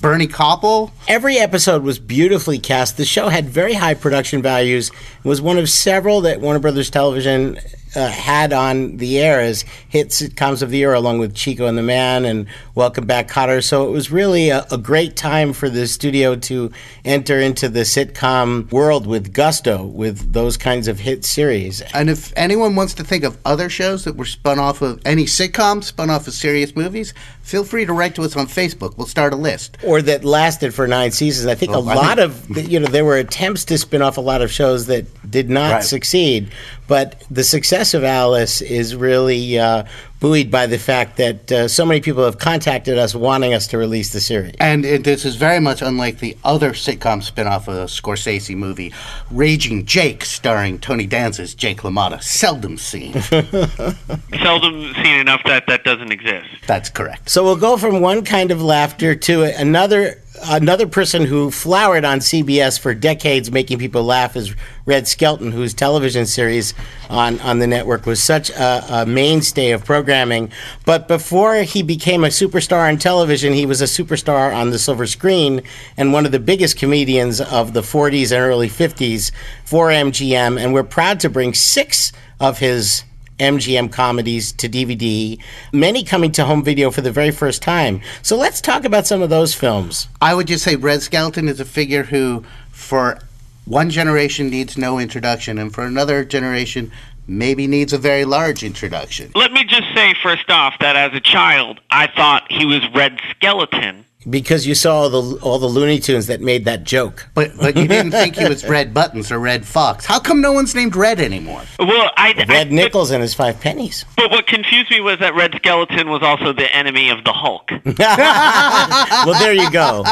Bernie 0.00 0.28
Kopell. 0.28 0.90
Every 1.08 1.38
episode 1.38 1.82
was 1.82 1.98
beautifully 1.98 2.58
cast. 2.58 2.96
The 2.96 3.04
show 3.04 3.28
had 3.28 3.46
very 3.46 3.74
high 3.74 3.94
production 3.94 4.42
values. 4.42 4.90
It 4.90 5.28
was 5.28 5.40
one 5.40 5.58
of 5.58 5.70
several 5.70 6.20
that 6.22 6.40
Warner 6.40 6.58
Brothers 6.58 6.90
Television 6.90 7.58
uh, 7.96 8.08
had 8.08 8.52
on 8.52 8.98
the 8.98 9.18
air 9.18 9.40
as 9.40 9.62
hit 9.88 10.08
sitcoms 10.08 10.62
of 10.62 10.70
the 10.70 10.78
year, 10.78 10.92
along 10.92 11.18
with 11.18 11.34
Chico 11.34 11.66
and 11.66 11.78
the 11.78 11.82
Man 11.82 12.24
and 12.24 12.46
Welcome 12.74 13.06
Back, 13.06 13.28
Kotter. 13.28 13.64
So 13.64 13.88
it 13.88 13.90
was 13.90 14.12
really 14.12 14.50
a, 14.50 14.66
a 14.70 14.78
great 14.78 15.16
time 15.16 15.52
for 15.52 15.68
the 15.70 15.86
studio 15.86 16.36
to 16.36 16.70
enter 17.04 17.40
into 17.40 17.68
the 17.68 17.80
sitcom 17.80 18.70
world 18.70 19.06
with 19.06 19.32
gusto, 19.32 19.84
with 19.84 20.32
those 20.32 20.56
kinds 20.56 20.88
of 20.88 21.00
hit 21.00 21.24
series. 21.24 21.80
And 21.94 22.10
if 22.10 22.32
anyone 22.36 22.76
wants 22.76 22.94
to 22.94 23.04
think 23.04 23.24
of 23.24 23.38
other 23.44 23.68
shows 23.68 24.04
that 24.04 24.16
were 24.16 24.26
spun 24.26 24.58
off 24.58 24.82
of 24.82 25.00
any 25.06 25.24
sitcom, 25.24 25.82
spun 25.82 26.10
off 26.10 26.28
of 26.28 26.34
serious 26.34 26.76
movies, 26.76 27.14
feel 27.46 27.62
free 27.64 27.86
to 27.86 27.92
write 27.92 28.14
to 28.16 28.22
us 28.22 28.36
on 28.36 28.46
Facebook. 28.48 28.96
We'll 28.96 29.06
start 29.06 29.32
a 29.32 29.36
list. 29.36 29.78
Or 29.84 30.02
that 30.02 30.24
lasted 30.24 30.74
for 30.74 30.88
nine 30.88 31.12
seasons. 31.12 31.46
I 31.46 31.54
think 31.54 31.70
Well, 31.70 31.88
a 31.88 31.92
I 31.92 31.94
lot 31.94 32.18
think- 32.18 32.58
of, 32.58 32.70
you 32.72 32.80
know, 32.80 32.88
there 32.88 33.04
were 33.04 33.16
attempts 33.16 33.64
to 33.66 33.78
spin 33.78 34.02
off 34.02 34.16
a 34.16 34.20
lot 34.20 34.42
of 34.42 34.50
shows 34.50 34.86
that 34.86 35.06
did 35.30 35.48
not 35.48 35.72
Right. 35.74 35.84
succeed. 35.84 36.48
But 36.88 37.22
the 37.30 37.44
success 37.44 37.94
of 37.94 38.02
Alice 38.02 38.60
is 38.62 38.96
really 38.96 39.58
uh, 39.60 39.84
buoyed 40.20 40.50
by 40.50 40.66
the 40.66 40.78
fact 40.78 41.16
that 41.16 41.52
uh, 41.52 41.68
so 41.68 41.84
many 41.84 42.00
people 42.00 42.24
have 42.24 42.38
contacted 42.38 42.98
us 42.98 43.14
wanting 43.14 43.52
us 43.52 43.66
to 43.68 43.78
release 43.78 44.12
the 44.12 44.20
series. 44.20 44.54
And 44.58 44.84
it, 44.84 45.04
this 45.04 45.24
is 45.24 45.36
very 45.36 45.60
much 45.60 45.82
unlike 45.82 46.18
the 46.18 46.36
other 46.44 46.70
sitcom 46.70 47.22
spin-off 47.22 47.68
of 47.68 47.74
a 47.74 47.84
Scorsese 47.84 48.56
movie, 48.56 48.92
Raging 49.30 49.84
Jake, 49.84 50.24
starring 50.24 50.78
Tony 50.78 51.06
Danza's 51.06 51.54
Jake 51.54 51.78
LaMotta. 51.82 52.22
Seldom 52.22 52.78
seen. 52.78 53.12
Seldom 54.42 54.94
seen 54.94 55.20
enough 55.20 55.42
that 55.44 55.64
that 55.66 55.84
doesn't 55.84 56.12
exist. 56.12 56.48
That's 56.66 56.88
correct. 56.88 57.28
So 57.28 57.44
we'll 57.44 57.56
go 57.56 57.76
from 57.76 58.00
one 58.00 58.24
kind 58.24 58.50
of 58.50 58.62
laughter 58.62 59.14
to 59.14 59.42
another. 59.44 60.22
Another 60.44 60.86
person 60.86 61.24
who 61.24 61.50
flowered 61.50 62.04
on 62.04 62.18
CBS 62.18 62.78
for 62.78 62.94
decades, 62.94 63.50
making 63.50 63.78
people 63.78 64.04
laugh, 64.04 64.36
is 64.36 64.54
Red 64.84 65.08
Skelton, 65.08 65.52
whose 65.52 65.74
television 65.74 66.26
series 66.26 66.74
on, 67.08 67.40
on 67.40 67.58
the 67.58 67.66
network 67.66 68.06
was 68.06 68.22
such 68.22 68.50
a, 68.50 69.02
a 69.02 69.06
mainstay 69.06 69.70
of 69.70 69.84
programming. 69.84 70.50
But 70.84 71.08
before 71.08 71.56
he 71.62 71.82
became 71.82 72.24
a 72.24 72.28
superstar 72.28 72.88
on 72.88 72.98
television, 72.98 73.52
he 73.52 73.66
was 73.66 73.80
a 73.80 73.86
superstar 73.86 74.54
on 74.54 74.70
the 74.70 74.78
silver 74.78 75.06
screen 75.06 75.62
and 75.96 76.12
one 76.12 76.26
of 76.26 76.32
the 76.32 76.38
biggest 76.40 76.78
comedians 76.78 77.40
of 77.40 77.72
the 77.72 77.82
40s 77.82 78.32
and 78.32 78.40
early 78.40 78.68
50s 78.68 79.32
for 79.64 79.88
MGM. 79.88 80.60
And 80.60 80.72
we're 80.72 80.84
proud 80.84 81.20
to 81.20 81.30
bring 81.30 81.54
six 81.54 82.12
of 82.38 82.58
his 82.58 83.04
MGM 83.38 83.92
comedies 83.92 84.52
to 84.52 84.68
DVD, 84.68 85.38
many 85.72 86.02
coming 86.02 86.32
to 86.32 86.44
home 86.44 86.64
video 86.64 86.90
for 86.90 87.02
the 87.02 87.12
very 87.12 87.30
first 87.30 87.62
time. 87.62 88.00
So 88.22 88.36
let's 88.36 88.60
talk 88.60 88.84
about 88.84 89.06
some 89.06 89.22
of 89.22 89.30
those 89.30 89.54
films. 89.54 90.08
I 90.20 90.34
would 90.34 90.46
just 90.46 90.64
say 90.64 90.76
Red 90.76 91.02
Skelton 91.02 91.48
is 91.48 91.60
a 91.60 91.64
figure 91.64 92.04
who, 92.04 92.44
for 92.70 93.18
one 93.66 93.90
generation, 93.90 94.48
needs 94.48 94.78
no 94.78 94.98
introduction, 94.98 95.58
and 95.58 95.74
for 95.74 95.84
another 95.84 96.24
generation, 96.24 96.90
maybe 97.28 97.66
needs 97.66 97.92
a 97.92 97.98
very 97.98 98.24
large 98.24 98.62
introduction. 98.62 99.32
Let 99.34 99.52
me 99.52 99.64
just 99.64 99.92
say 99.94 100.14
first 100.22 100.48
off 100.48 100.74
that 100.80 100.96
as 100.96 101.12
a 101.12 101.20
child, 101.20 101.80
I 101.90 102.06
thought 102.06 102.50
he 102.50 102.64
was 102.64 102.80
Red 102.94 103.20
Skeleton. 103.30 104.05
Because 104.28 104.66
you 104.66 104.74
saw 104.74 105.02
all 105.02 105.10
the 105.10 105.38
all 105.40 105.58
the 105.58 105.66
Looney 105.66 106.00
Tunes 106.00 106.26
that 106.26 106.40
made 106.40 106.64
that 106.64 106.84
joke. 106.84 107.28
But 107.34 107.56
but 107.56 107.76
you 107.76 107.86
didn't 107.86 108.10
think 108.12 108.36
he 108.36 108.48
was 108.48 108.66
Red 108.68 108.92
Buttons 108.92 109.30
or 109.30 109.38
Redd 109.38 109.64
Foxx. 109.64 110.04
How 110.04 110.18
come 110.18 110.40
no 110.40 110.52
one's 110.52 110.74
named 110.74 110.96
Red 110.96 111.20
anymore? 111.20 111.62
Well, 111.78 112.10
I, 112.16 112.32
Red 112.48 112.68
I, 112.68 112.70
Nichols 112.70 113.10
and 113.10 113.22
his 113.22 113.34
five 113.34 113.60
pennies. 113.60 114.04
But, 114.16 114.24
but 114.24 114.30
what 114.32 114.46
confused 114.48 114.90
me 114.90 115.00
was 115.00 115.20
that 115.20 115.34
Red 115.34 115.54
Skeleton 115.54 116.08
was 116.08 116.22
also 116.22 116.52
the 116.52 116.74
enemy 116.74 117.10
of 117.10 117.22
the 117.24 117.32
Hulk, 117.32 117.70
well, 117.98 119.38
there 119.38 119.52
you 119.52 119.70
go. 119.70 120.04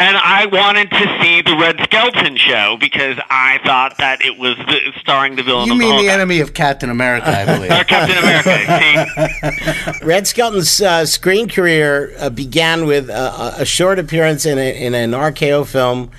And 0.00 0.16
I 0.16 0.48
wanted 0.50 0.90
to 0.90 1.18
see 1.20 1.42
the 1.42 1.56
Red 1.56 1.78
Skeleton 1.84 2.36
show 2.36 2.76
because 2.80 3.18
I 3.28 3.58
thought 3.64 3.98
that 3.98 4.22
it 4.22 4.38
was 4.38 4.56
the, 4.56 4.92
starring 4.98 5.36
the 5.36 5.42
villain 5.42 5.66
You 5.66 5.72
of 5.72 5.78
mean 5.78 5.96
the 5.96 6.02
the 6.04 6.08
enemy 6.08 6.40
of 6.40 6.54
Captain 6.54 6.88
America, 6.88 7.28
I 7.28 7.44
believe. 7.44 7.70
Or 7.70 7.84
Captain 7.84 8.16
America. 8.16 9.98
See, 10.00 10.04
Red 10.06 10.26
Skeleton's 10.26 10.80
uh, 10.80 11.04
screen 11.04 11.48
career 11.48 12.14
uh, 12.18 12.30
began 12.30 12.86
with 12.86 13.10
a, 13.58 13.64
short 13.64 13.98
appearance 13.98 14.46
in, 14.46 14.58
a, 14.58 14.86
in 14.86 14.94
an 14.94 15.12
RKO 15.12 15.66
film, 15.66 16.10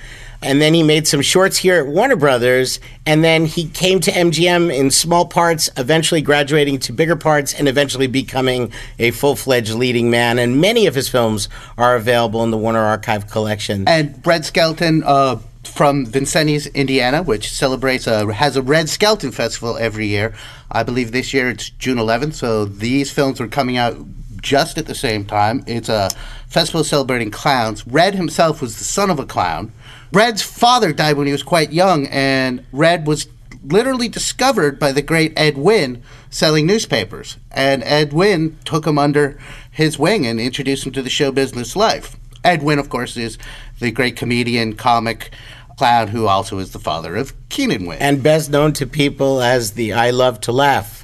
and 0.42 0.60
then 0.60 0.74
he 0.74 0.82
made 0.82 1.06
some 1.06 1.22
shorts 1.22 1.56
here 1.56 1.76
at 1.78 1.86
Warner 1.86 2.16
Brothers, 2.16 2.80
and 3.06 3.22
then 3.22 3.46
he 3.46 3.68
came 3.68 4.00
to 4.00 4.10
MGM 4.10 4.74
in 4.76 4.90
small 4.90 5.26
parts, 5.26 5.70
eventually 5.76 6.20
graduating 6.20 6.80
to 6.80 6.92
bigger 6.92 7.16
parts, 7.16 7.54
and 7.54 7.68
eventually 7.68 8.08
becoming 8.08 8.72
a 8.98 9.12
full 9.12 9.36
fledged 9.36 9.74
leading 9.74 10.10
man. 10.10 10.38
And 10.38 10.60
many 10.60 10.86
of 10.86 10.94
his 10.94 11.08
films 11.08 11.48
are 11.78 11.94
available 11.94 12.42
in 12.42 12.50
the 12.50 12.58
Warner 12.58 12.80
Archive 12.80 13.30
collection. 13.30 13.86
and 13.86 14.20
Red 14.26 14.44
Skelton 14.44 15.04
uh, 15.04 15.38
from 15.64 16.06
Vincennes, 16.06 16.66
Indiana, 16.68 17.22
which 17.22 17.50
celebrates 17.50 18.06
a, 18.06 18.32
has 18.32 18.56
a 18.56 18.62
Red 18.62 18.88
Skelton 18.88 19.30
Festival 19.30 19.76
every 19.76 20.08
year. 20.08 20.34
I 20.70 20.82
believe 20.82 21.12
this 21.12 21.32
year 21.32 21.50
it's 21.50 21.70
June 21.70 21.98
11th, 21.98 22.34
so 22.34 22.64
these 22.64 23.12
films 23.12 23.40
are 23.40 23.48
coming 23.48 23.76
out 23.76 23.96
just 24.42 24.76
at 24.76 24.86
the 24.86 24.94
same 24.94 25.24
time. 25.24 25.64
It's 25.66 25.88
a 25.88 26.10
festival 26.48 26.84
celebrating 26.84 27.30
clowns. 27.30 27.86
Red 27.86 28.14
himself 28.14 28.60
was 28.60 28.76
the 28.78 28.84
son 28.84 29.08
of 29.10 29.18
a 29.18 29.26
clown. 29.26 29.72
Red's 30.12 30.42
father 30.42 30.92
died 30.92 31.16
when 31.16 31.26
he 31.26 31.32
was 31.32 31.42
quite 31.42 31.72
young, 31.72 32.06
and 32.08 32.64
Red 32.72 33.06
was 33.06 33.28
literally 33.64 34.08
discovered 34.08 34.78
by 34.78 34.92
the 34.92 35.02
great 35.02 35.32
Ed 35.36 35.56
Wynn 35.56 36.02
selling 36.30 36.66
newspapers. 36.66 37.38
And 37.50 37.82
Ed 37.84 38.12
Wynn 38.12 38.58
took 38.64 38.86
him 38.86 38.98
under 38.98 39.38
his 39.70 39.98
wing 39.98 40.26
and 40.26 40.40
introduced 40.40 40.84
him 40.84 40.92
to 40.92 41.02
the 41.02 41.08
show 41.08 41.32
business 41.32 41.76
life. 41.76 42.16
Ed 42.44 42.62
Wynn, 42.62 42.80
of 42.80 42.88
course, 42.88 43.16
is 43.16 43.38
the 43.78 43.92
great 43.92 44.16
comedian, 44.16 44.74
comic, 44.74 45.30
clown 45.78 46.08
who 46.08 46.26
also 46.26 46.58
is 46.58 46.72
the 46.72 46.78
father 46.78 47.16
of 47.16 47.32
Keenan 47.48 47.86
Wynn. 47.86 47.98
and 48.00 48.22
best 48.22 48.50
known 48.50 48.72
to 48.74 48.86
people 48.86 49.40
as 49.40 49.72
the 49.72 49.92
I 49.92 50.10
Love 50.10 50.40
to 50.42 50.52
Laugh 50.52 51.02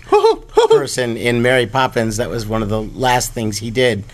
person 0.79 1.17
in 1.17 1.43
Mary 1.43 1.67
Poppins. 1.67 2.17
That 2.19 2.31
was 2.31 2.47
one 2.47 2.63
of 2.63 2.69
the 2.69 2.83
last 2.83 3.33
things 3.33 3.59
he 3.59 3.71
did. 3.71 4.05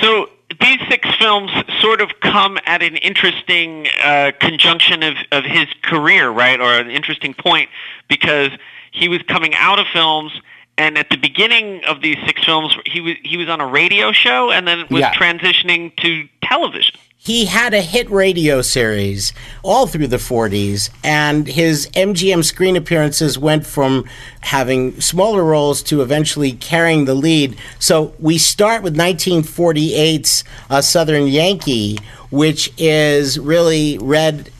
so 0.00 0.28
these 0.60 0.78
six 0.88 1.08
films 1.16 1.50
sort 1.80 2.00
of 2.00 2.10
come 2.20 2.58
at 2.66 2.82
an 2.82 2.96
interesting 2.96 3.88
uh, 4.02 4.30
conjunction 4.40 5.02
of, 5.02 5.14
of 5.32 5.42
his 5.44 5.66
career, 5.82 6.30
right, 6.30 6.60
or 6.60 6.74
an 6.74 6.90
interesting 6.90 7.34
point 7.34 7.68
because 8.08 8.50
he 8.92 9.08
was 9.08 9.20
coming 9.22 9.54
out 9.54 9.78
of 9.80 9.86
films 9.92 10.32
And 10.76 10.98
at 10.98 11.08
the 11.10 11.16
beginning 11.16 11.84
of 11.86 12.02
these 12.02 12.16
six 12.26 12.44
films, 12.44 12.76
he 12.86 13.00
was 13.00 13.14
he 13.22 13.36
was 13.36 13.48
on 13.48 13.60
a 13.60 13.66
radio 13.66 14.10
show, 14.12 14.50
and 14.50 14.66
then 14.66 14.86
was 14.90 15.00
Yeah. 15.02 15.14
transitioning 15.14 15.94
to 16.02 16.28
television. 16.42 16.96
He 17.24 17.46
had 17.46 17.72
a 17.72 17.80
hit 17.80 18.10
radio 18.10 18.60
series 18.60 19.32
all 19.62 19.86
through 19.86 20.08
the 20.08 20.18
40s, 20.18 20.90
and 21.02 21.46
his 21.46 21.88
MGM 21.94 22.44
screen 22.44 22.76
appearances 22.76 23.38
went 23.38 23.66
from 23.66 24.04
having 24.42 25.00
smaller 25.00 25.42
roles 25.42 25.82
to 25.84 26.02
eventually 26.02 26.52
carrying 26.52 27.06
the 27.06 27.14
lead. 27.14 27.56
So 27.78 28.14
we 28.18 28.36
start 28.36 28.82
with 28.82 28.94
1948's 28.94 30.44
uh, 30.68 30.82
Southern 30.82 31.26
Yankee, 31.26 31.98
which 32.30 32.70
is 32.76 33.38
really 33.38 33.96
Red 33.96 34.50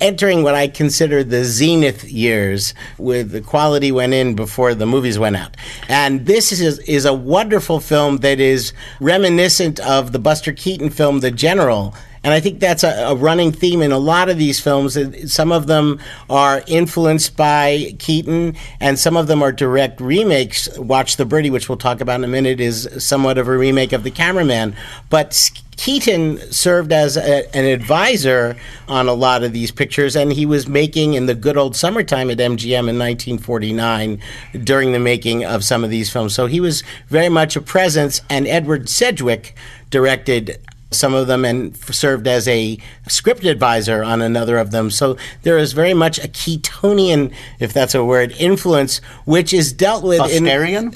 entering 0.00 0.42
what 0.42 0.54
I 0.54 0.68
consider 0.68 1.24
the 1.24 1.44
zenith 1.44 2.04
years, 2.04 2.74
with 2.98 3.30
the 3.30 3.40
quality 3.40 3.92
went 3.92 4.14
in 4.14 4.34
before 4.34 4.74
the 4.74 4.86
movies 4.86 5.18
went 5.18 5.36
out. 5.36 5.56
And 5.88 6.26
this 6.26 6.52
is 6.52 6.78
is 6.80 7.04
a 7.04 7.14
wonderful 7.14 7.80
film 7.80 8.18
that 8.18 8.40
is 8.40 8.72
reminiscent 9.00 9.80
of 9.80 10.12
the 10.12 10.18
Buster 10.18 10.52
Keaton 10.52 10.90
film, 10.90 11.20
The 11.20 11.30
General. 11.30 11.94
And 12.22 12.34
I 12.34 12.40
think 12.40 12.60
that's 12.60 12.84
a, 12.84 13.08
a 13.08 13.14
running 13.14 13.52
theme 13.52 13.82
in 13.82 13.92
a 13.92 13.98
lot 13.98 14.28
of 14.28 14.38
these 14.38 14.60
films. 14.60 14.98
Some 15.32 15.52
of 15.52 15.66
them 15.66 16.00
are 16.28 16.62
influenced 16.66 17.36
by 17.36 17.94
Keaton, 17.98 18.56
and 18.80 18.98
some 18.98 19.16
of 19.16 19.26
them 19.26 19.42
are 19.42 19.52
direct 19.52 20.00
remakes. 20.00 20.68
Watch 20.78 21.16
the 21.16 21.24
Birdie, 21.24 21.50
which 21.50 21.68
we'll 21.68 21.78
talk 21.78 22.00
about 22.00 22.16
in 22.16 22.24
a 22.24 22.28
minute, 22.28 22.60
is 22.60 22.88
somewhat 22.98 23.38
of 23.38 23.48
a 23.48 23.56
remake 23.56 23.92
of 23.92 24.02
The 24.02 24.10
Cameraman. 24.10 24.74
But 25.10 25.50
Keaton 25.78 26.38
served 26.52 26.92
as 26.92 27.16
a, 27.16 27.56
an 27.56 27.64
advisor 27.64 28.56
on 28.88 29.08
a 29.08 29.14
lot 29.14 29.44
of 29.44 29.52
these 29.52 29.70
pictures, 29.70 30.16
and 30.16 30.32
he 30.32 30.44
was 30.44 30.66
making 30.66 31.14
in 31.14 31.26
the 31.26 31.36
good 31.36 31.56
old 31.56 31.76
summertime 31.76 32.30
at 32.30 32.38
MGM 32.38 32.88
in 32.88 32.98
1949 32.98 34.20
during 34.64 34.92
the 34.92 34.98
making 34.98 35.44
of 35.44 35.64
some 35.64 35.84
of 35.84 35.90
these 35.90 36.10
films. 36.10 36.34
So 36.34 36.46
he 36.46 36.60
was 36.60 36.82
very 37.08 37.28
much 37.28 37.54
a 37.54 37.60
presence, 37.60 38.20
and 38.28 38.48
Edward 38.48 38.88
Sedgwick 38.88 39.54
directed 39.88 40.60
some 40.90 41.12
of 41.14 41.26
them 41.26 41.44
and 41.44 41.76
served 41.76 42.26
as 42.26 42.48
a 42.48 42.78
script 43.08 43.44
advisor 43.44 44.02
on 44.02 44.22
another 44.22 44.56
of 44.56 44.70
them. 44.70 44.90
So 44.90 45.16
there 45.42 45.58
is 45.58 45.72
very 45.72 45.94
much 45.94 46.18
a 46.18 46.28
Keatonian, 46.28 47.32
if 47.58 47.72
that's 47.72 47.94
a 47.94 48.04
word, 48.04 48.32
influence, 48.38 48.98
which 49.24 49.52
is 49.52 49.72
dealt 49.72 50.02
with 50.02 50.20
in. 50.30 50.44
Busterian? 50.44 50.94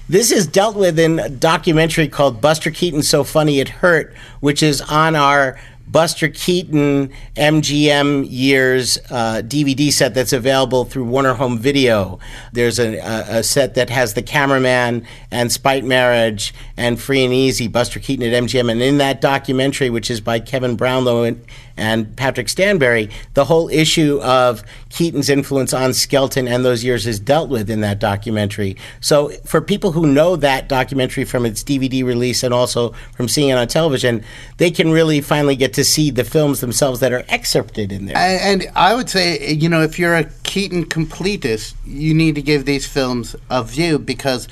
this 0.08 0.32
is 0.32 0.46
dealt 0.46 0.76
with 0.76 0.98
in 0.98 1.18
a 1.20 1.28
documentary 1.28 2.08
called 2.08 2.40
Buster 2.40 2.70
Keaton 2.70 3.02
So 3.02 3.22
Funny 3.22 3.60
It 3.60 3.68
Hurt, 3.68 4.14
which 4.40 4.62
is 4.62 4.80
on 4.82 5.14
our 5.14 5.58
Buster 5.86 6.28
Keaton 6.28 7.10
MGM 7.36 8.26
years 8.28 8.98
uh, 9.10 9.42
DVD 9.44 9.92
set 9.92 10.14
that's 10.14 10.32
available 10.32 10.84
through 10.84 11.04
Warner 11.04 11.34
Home 11.34 11.58
Video. 11.58 12.18
There's 12.52 12.78
a, 12.78 12.98
a, 12.98 13.38
a 13.38 13.42
set 13.42 13.74
that 13.74 13.90
has 13.90 14.14
The 14.14 14.22
Cameraman 14.22 15.06
and 15.30 15.52
Spite 15.52 15.84
Marriage 15.84 16.54
and 16.76 17.00
Free 17.00 17.24
and 17.24 17.34
Easy, 17.34 17.68
Buster 17.68 18.00
Keaton 18.00 18.26
at 18.26 18.42
MGM. 18.42 18.70
And 18.70 18.80
in 18.80 18.98
that 18.98 19.20
documentary, 19.20 19.90
which 19.90 20.10
is 20.10 20.20
by 20.20 20.40
Kevin 20.40 20.76
Brownlow 20.76 21.24
and, 21.24 21.44
and 21.76 22.16
Patrick 22.16 22.48
Stanbury, 22.48 23.10
the 23.34 23.44
whole 23.44 23.68
issue 23.68 24.20
of 24.22 24.62
Keaton's 24.90 25.28
influence 25.28 25.72
on 25.72 25.92
Skelton 25.94 26.46
and 26.46 26.64
those 26.64 26.84
years 26.84 27.06
is 27.06 27.18
dealt 27.18 27.48
with 27.48 27.70
in 27.70 27.80
that 27.80 27.98
documentary. 27.98 28.76
So 29.00 29.30
for 29.44 29.60
people 29.60 29.92
who 29.92 30.06
know 30.06 30.36
that 30.36 30.68
documentary 30.68 31.24
from 31.24 31.46
its 31.46 31.64
DVD 31.64 32.04
release 32.04 32.42
and 32.42 32.52
also 32.52 32.90
from 33.16 33.28
seeing 33.28 33.48
it 33.48 33.54
on 33.54 33.66
television, 33.68 34.24
they 34.58 34.70
can 34.70 34.90
really 34.90 35.20
finally 35.20 35.56
get 35.56 35.72
to 35.74 35.84
see 35.84 36.10
the 36.10 36.24
films 36.24 36.60
themselves 36.60 37.00
that 37.00 37.12
are 37.12 37.24
excerpted 37.28 37.92
in 37.92 38.06
there. 38.06 38.16
And, 38.16 38.62
and 38.62 38.72
I 38.76 38.94
would 38.94 39.08
say, 39.08 39.52
you 39.52 39.68
know, 39.68 39.82
if 39.82 39.98
you're 39.98 40.16
a 40.16 40.24
Keaton 40.42 40.84
completist, 40.86 41.74
you 41.86 42.14
need 42.14 42.34
to 42.34 42.42
give 42.42 42.64
these 42.64 42.86
films 42.86 43.34
a 43.48 43.64
view 43.64 43.98
because 43.98 44.48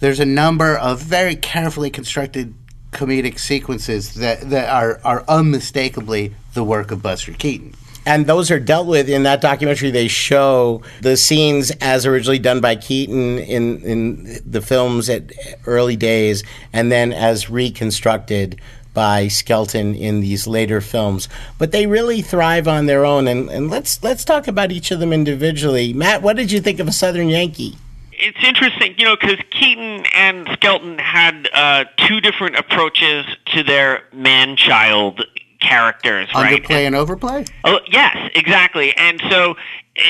there's 0.00 0.20
a 0.20 0.26
number 0.26 0.76
of 0.76 1.00
very 1.00 1.36
carefully 1.36 1.90
constructed 1.90 2.54
comedic 2.92 3.38
sequences 3.38 4.14
that, 4.14 4.48
that 4.50 4.68
are, 4.68 5.00
are 5.04 5.24
unmistakably 5.28 6.34
the 6.54 6.64
work 6.64 6.90
of 6.90 7.02
Buster 7.02 7.32
Keaton. 7.32 7.74
and 8.06 8.26
those 8.26 8.50
are 8.50 8.60
dealt 8.60 8.86
with 8.86 9.08
in 9.08 9.24
that 9.24 9.40
documentary. 9.40 9.90
They 9.90 10.08
show 10.08 10.82
the 11.02 11.16
scenes 11.16 11.72
as 11.80 12.06
originally 12.06 12.38
done 12.38 12.60
by 12.60 12.76
Keaton 12.76 13.38
in 13.40 13.82
in 13.82 14.40
the 14.46 14.62
films 14.62 15.10
at 15.10 15.32
early 15.66 15.96
days, 15.96 16.44
and 16.72 16.90
then 16.90 17.12
as 17.12 17.50
reconstructed 17.50 18.60
by 18.94 19.28
Skelton 19.28 19.94
in 19.94 20.20
these 20.20 20.46
later 20.46 20.80
films. 20.80 21.28
But 21.58 21.70
they 21.72 21.86
really 21.86 22.22
thrive 22.22 22.66
on 22.66 22.86
their 22.86 23.04
own. 23.04 23.28
And, 23.28 23.50
and 23.50 23.68
let's 23.68 24.02
let's 24.02 24.24
talk 24.24 24.48
about 24.48 24.72
each 24.72 24.90
of 24.90 25.00
them 25.00 25.12
individually. 25.12 25.92
Matt, 25.92 26.22
what 26.22 26.36
did 26.36 26.50
you 26.50 26.60
think 26.60 26.80
of 26.80 26.88
a 26.88 26.92
Southern 26.92 27.28
Yankee? 27.28 27.76
It's 28.18 28.42
interesting, 28.42 28.94
you 28.98 29.04
know, 29.04 29.16
because 29.16 29.38
Keaton 29.50 30.04
and 30.14 30.48
Skelton 30.54 30.98
had 30.98 31.48
uh, 31.52 31.84
two 31.96 32.20
different 32.20 32.56
approaches 32.56 33.26
to 33.46 33.62
their 33.62 34.04
man-child 34.12 35.24
characters, 35.60 36.28
right? 36.34 36.62
Underplay 36.62 36.86
and 36.86 36.94
overplay? 36.94 37.44
Oh 37.64 37.80
yes, 37.90 38.16
exactly. 38.34 38.94
And 38.96 39.20
so 39.30 39.56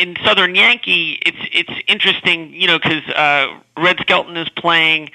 in 0.01 0.17
Southern 0.25 0.55
Yankee, 0.55 1.19
it's 1.25 1.39
it's 1.53 1.73
interesting, 1.89 2.53
you 2.53 2.67
know, 2.67 2.79
because 2.79 3.07
uh, 3.11 3.59
Red 3.77 3.99
Skelton 4.01 4.37
is 4.37 4.49
playing 4.51 5.11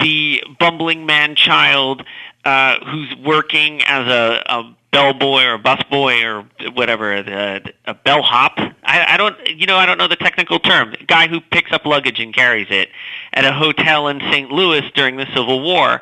the 0.00 0.42
bumbling 0.58 1.06
man 1.06 1.34
child 1.34 2.04
uh, 2.44 2.78
who's 2.84 3.14
working 3.24 3.82
as 3.82 4.06
a, 4.06 4.42
a 4.46 4.74
bellboy 4.92 5.44
or 5.44 5.54
a 5.54 5.58
busboy 5.58 6.22
or 6.24 6.70
whatever, 6.70 7.22
the, 7.22 7.72
a 7.86 7.94
bellhop. 7.94 8.58
I, 8.84 9.14
I 9.14 9.16
don't, 9.16 9.36
you 9.48 9.66
know, 9.66 9.76
I 9.76 9.86
don't 9.86 9.98
know 9.98 10.08
the 10.08 10.16
technical 10.16 10.58
term. 10.58 10.94
Guy 11.06 11.26
who 11.26 11.40
picks 11.40 11.72
up 11.72 11.84
luggage 11.84 12.20
and 12.20 12.34
carries 12.34 12.68
it 12.70 12.90
at 13.32 13.44
a 13.44 13.52
hotel 13.52 14.08
in 14.08 14.20
St. 14.20 14.50
Louis 14.50 14.82
during 14.94 15.16
the 15.16 15.26
Civil 15.34 15.62
War 15.62 16.00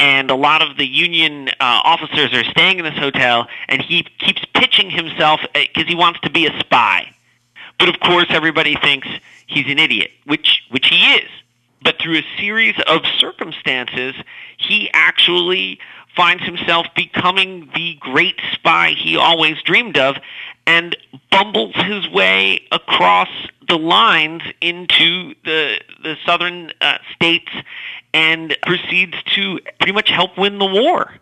and 0.00 0.30
a 0.30 0.34
lot 0.34 0.62
of 0.62 0.76
the 0.76 0.86
Union 0.86 1.48
uh, 1.48 1.52
officers 1.60 2.32
are 2.32 2.44
staying 2.44 2.78
in 2.78 2.84
this 2.84 2.96
hotel, 2.96 3.46
and 3.68 3.80
he 3.80 4.02
keeps 4.18 4.44
pitching 4.54 4.90
himself 4.90 5.40
because 5.52 5.86
he 5.86 5.94
wants 5.94 6.20
to 6.20 6.30
be 6.30 6.46
a 6.46 6.58
spy. 6.58 7.12
But 7.78 7.88
of 7.88 8.00
course, 8.00 8.26
everybody 8.30 8.76
thinks 8.76 9.08
he's 9.46 9.66
an 9.66 9.78
idiot, 9.78 10.10
which 10.26 10.62
which 10.70 10.88
he 10.88 10.96
is. 11.14 11.28
But 11.84 12.00
through 12.00 12.18
a 12.18 12.26
series 12.38 12.74
of 12.86 13.02
circumstances, 13.18 14.14
he 14.56 14.90
actually 14.94 15.78
finds 16.16 16.42
himself 16.44 16.86
becoming 16.96 17.68
the 17.74 17.96
great 18.00 18.40
spy 18.52 18.90
he 18.90 19.16
always 19.16 19.60
dreamed 19.62 19.98
of, 19.98 20.16
and 20.66 20.96
bumbles 21.30 21.74
his 21.74 22.08
way 22.08 22.60
across 22.72 23.28
the 23.68 23.76
lines 23.76 24.42
into 24.60 25.34
the 25.44 25.80
the 26.02 26.16
southern 26.24 26.72
uh, 26.80 26.98
states 27.14 27.52
and 28.12 28.56
proceeds 28.62 29.16
to 29.34 29.60
pretty 29.78 29.92
much 29.92 30.08
help 30.08 30.38
win 30.38 30.58
the 30.58 30.66
war. 30.66 31.14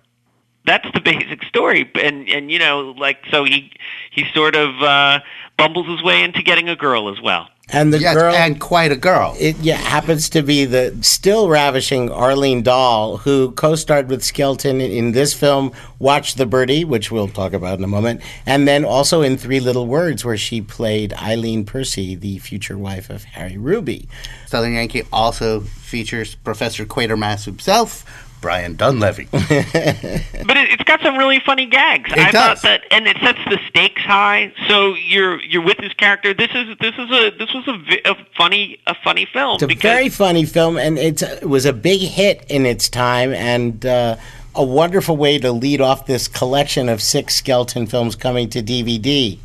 That's 0.64 0.86
the 0.92 1.00
basic 1.04 1.42
story, 1.44 1.90
and 2.00 2.28
and 2.28 2.50
you 2.50 2.58
know, 2.58 2.94
like 2.96 3.18
so 3.30 3.44
he 3.44 3.72
he 4.10 4.24
sort 4.32 4.54
of 4.54 4.80
uh, 4.82 5.20
bumbles 5.56 5.88
his 5.88 6.02
way 6.02 6.22
into 6.22 6.42
getting 6.42 6.68
a 6.68 6.76
girl 6.76 7.08
as 7.08 7.20
well. 7.20 7.48
And 7.72 7.92
the 7.92 7.98
Yes, 7.98 8.14
girl 8.14 8.34
and 8.34 8.60
quite 8.60 8.92
a 8.92 8.96
girl. 8.96 9.34
It 9.38 9.56
yeah 9.58 9.76
happens 9.76 10.28
to 10.30 10.42
be 10.42 10.64
the 10.66 10.96
still 11.00 11.48
ravishing 11.48 12.10
Arlene 12.10 12.62
Dahl, 12.62 13.16
who 13.18 13.52
co-starred 13.52 14.08
with 14.08 14.22
Skelton 14.22 14.80
in, 14.80 14.90
in 14.90 15.12
this 15.12 15.32
film, 15.32 15.72
Watch 15.98 16.34
the 16.34 16.46
Birdie, 16.46 16.84
which 16.84 17.10
we'll 17.10 17.28
talk 17.28 17.52
about 17.52 17.78
in 17.78 17.84
a 17.84 17.88
moment, 17.88 18.20
and 18.44 18.68
then 18.68 18.84
also 18.84 19.22
in 19.22 19.38
Three 19.38 19.60
Little 19.60 19.86
Words, 19.86 20.24
where 20.24 20.36
she 20.36 20.60
played 20.60 21.12
Eileen 21.14 21.64
Percy, 21.64 22.14
the 22.14 22.38
future 22.38 22.76
wife 22.76 23.08
of 23.08 23.24
Harry 23.24 23.56
Ruby. 23.56 24.08
Southern 24.46 24.74
Yankee 24.74 25.04
also 25.12 25.60
features 25.60 26.34
Professor 26.34 26.84
Quatermass 26.84 27.44
himself, 27.44 28.04
Brian 28.42 28.76
Donlevy. 28.76 29.28
But 30.44 30.56
it, 30.56 30.72
it's 30.72 30.82
got 30.82 31.00
some 31.00 31.16
really 31.16 31.40
funny 31.40 31.66
gags. 31.66 32.10
It 32.10 32.18
I 32.18 32.30
does. 32.30 32.60
thought 32.60 32.62
that, 32.62 32.82
and 32.90 33.06
it 33.06 33.16
sets 33.18 33.38
the 33.48 33.58
stakes 33.68 34.02
high. 34.02 34.52
So 34.68 34.94
you're 34.94 35.40
you're 35.42 35.62
with 35.62 35.78
this 35.78 35.94
character. 35.94 36.34
This 36.34 36.50
is 36.52 36.76
this 36.80 36.94
is 36.98 37.10
a 37.10 37.30
this 37.30 37.54
was 37.54 37.66
a, 37.68 38.10
a 38.10 38.16
funny 38.36 38.78
a 38.86 38.94
funny 39.02 39.24
film. 39.24 39.54
It's 39.54 39.62
a 39.62 39.74
very 39.74 40.08
funny 40.08 40.44
film, 40.44 40.76
and 40.76 40.98
it's, 40.98 41.22
it 41.22 41.48
was 41.48 41.64
a 41.64 41.72
big 41.72 42.00
hit 42.00 42.44
in 42.50 42.66
its 42.66 42.88
time, 42.88 43.32
and 43.32 43.86
uh, 43.86 44.16
a 44.54 44.64
wonderful 44.64 45.16
way 45.16 45.38
to 45.38 45.52
lead 45.52 45.80
off 45.80 46.06
this 46.06 46.28
collection 46.28 46.88
of 46.88 47.00
six 47.00 47.36
Skelton 47.36 47.86
films 47.86 48.16
coming 48.16 48.50
to 48.50 48.62
DVD. 48.62 49.38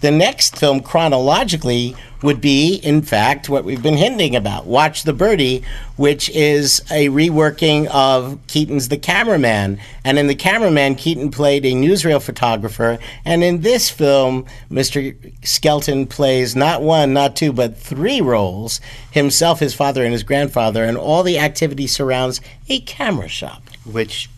The 0.00 0.10
next 0.10 0.56
film, 0.56 0.80
chronologically, 0.80 1.94
would 2.22 2.40
be, 2.40 2.74
in 2.74 3.02
fact, 3.02 3.48
what 3.48 3.64
we've 3.64 3.82
been 3.82 3.96
hinting 3.96 4.36
about 4.36 4.66
Watch 4.66 5.04
the 5.04 5.12
Birdie, 5.12 5.64
which 5.96 6.28
is 6.30 6.80
a 6.90 7.08
reworking 7.08 7.86
of 7.86 8.38
Keaton's 8.46 8.88
The 8.88 8.98
Cameraman. 8.98 9.78
And 10.04 10.18
in 10.18 10.26
The 10.26 10.34
Cameraman, 10.34 10.96
Keaton 10.96 11.30
played 11.30 11.64
a 11.64 11.72
newsreel 11.72 12.22
photographer. 12.22 12.98
And 13.24 13.42
in 13.42 13.62
this 13.62 13.88
film, 13.88 14.46
Mr. 14.70 15.16
Skelton 15.44 16.06
plays 16.06 16.54
not 16.54 16.82
one, 16.82 17.12
not 17.12 17.36
two, 17.36 17.52
but 17.52 17.76
three 17.76 18.20
roles 18.20 18.80
himself, 19.10 19.60
his 19.60 19.74
father, 19.74 20.04
and 20.04 20.12
his 20.12 20.22
grandfather. 20.22 20.84
And 20.84 20.98
all 20.98 21.22
the 21.22 21.38
activity 21.38 21.86
surrounds 21.86 22.40
a 22.68 22.80
camera 22.80 23.28
shop. 23.28 23.62
which 23.84 24.28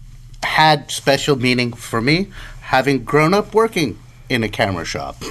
had 0.42 0.90
special 0.90 1.36
meaning 1.36 1.72
for 1.72 2.00
me, 2.00 2.28
having 2.62 3.04
grown 3.04 3.34
up 3.34 3.54
working 3.54 3.98
in 4.32 4.42
a 4.42 4.48
camera 4.48 4.84
shop. 4.84 5.22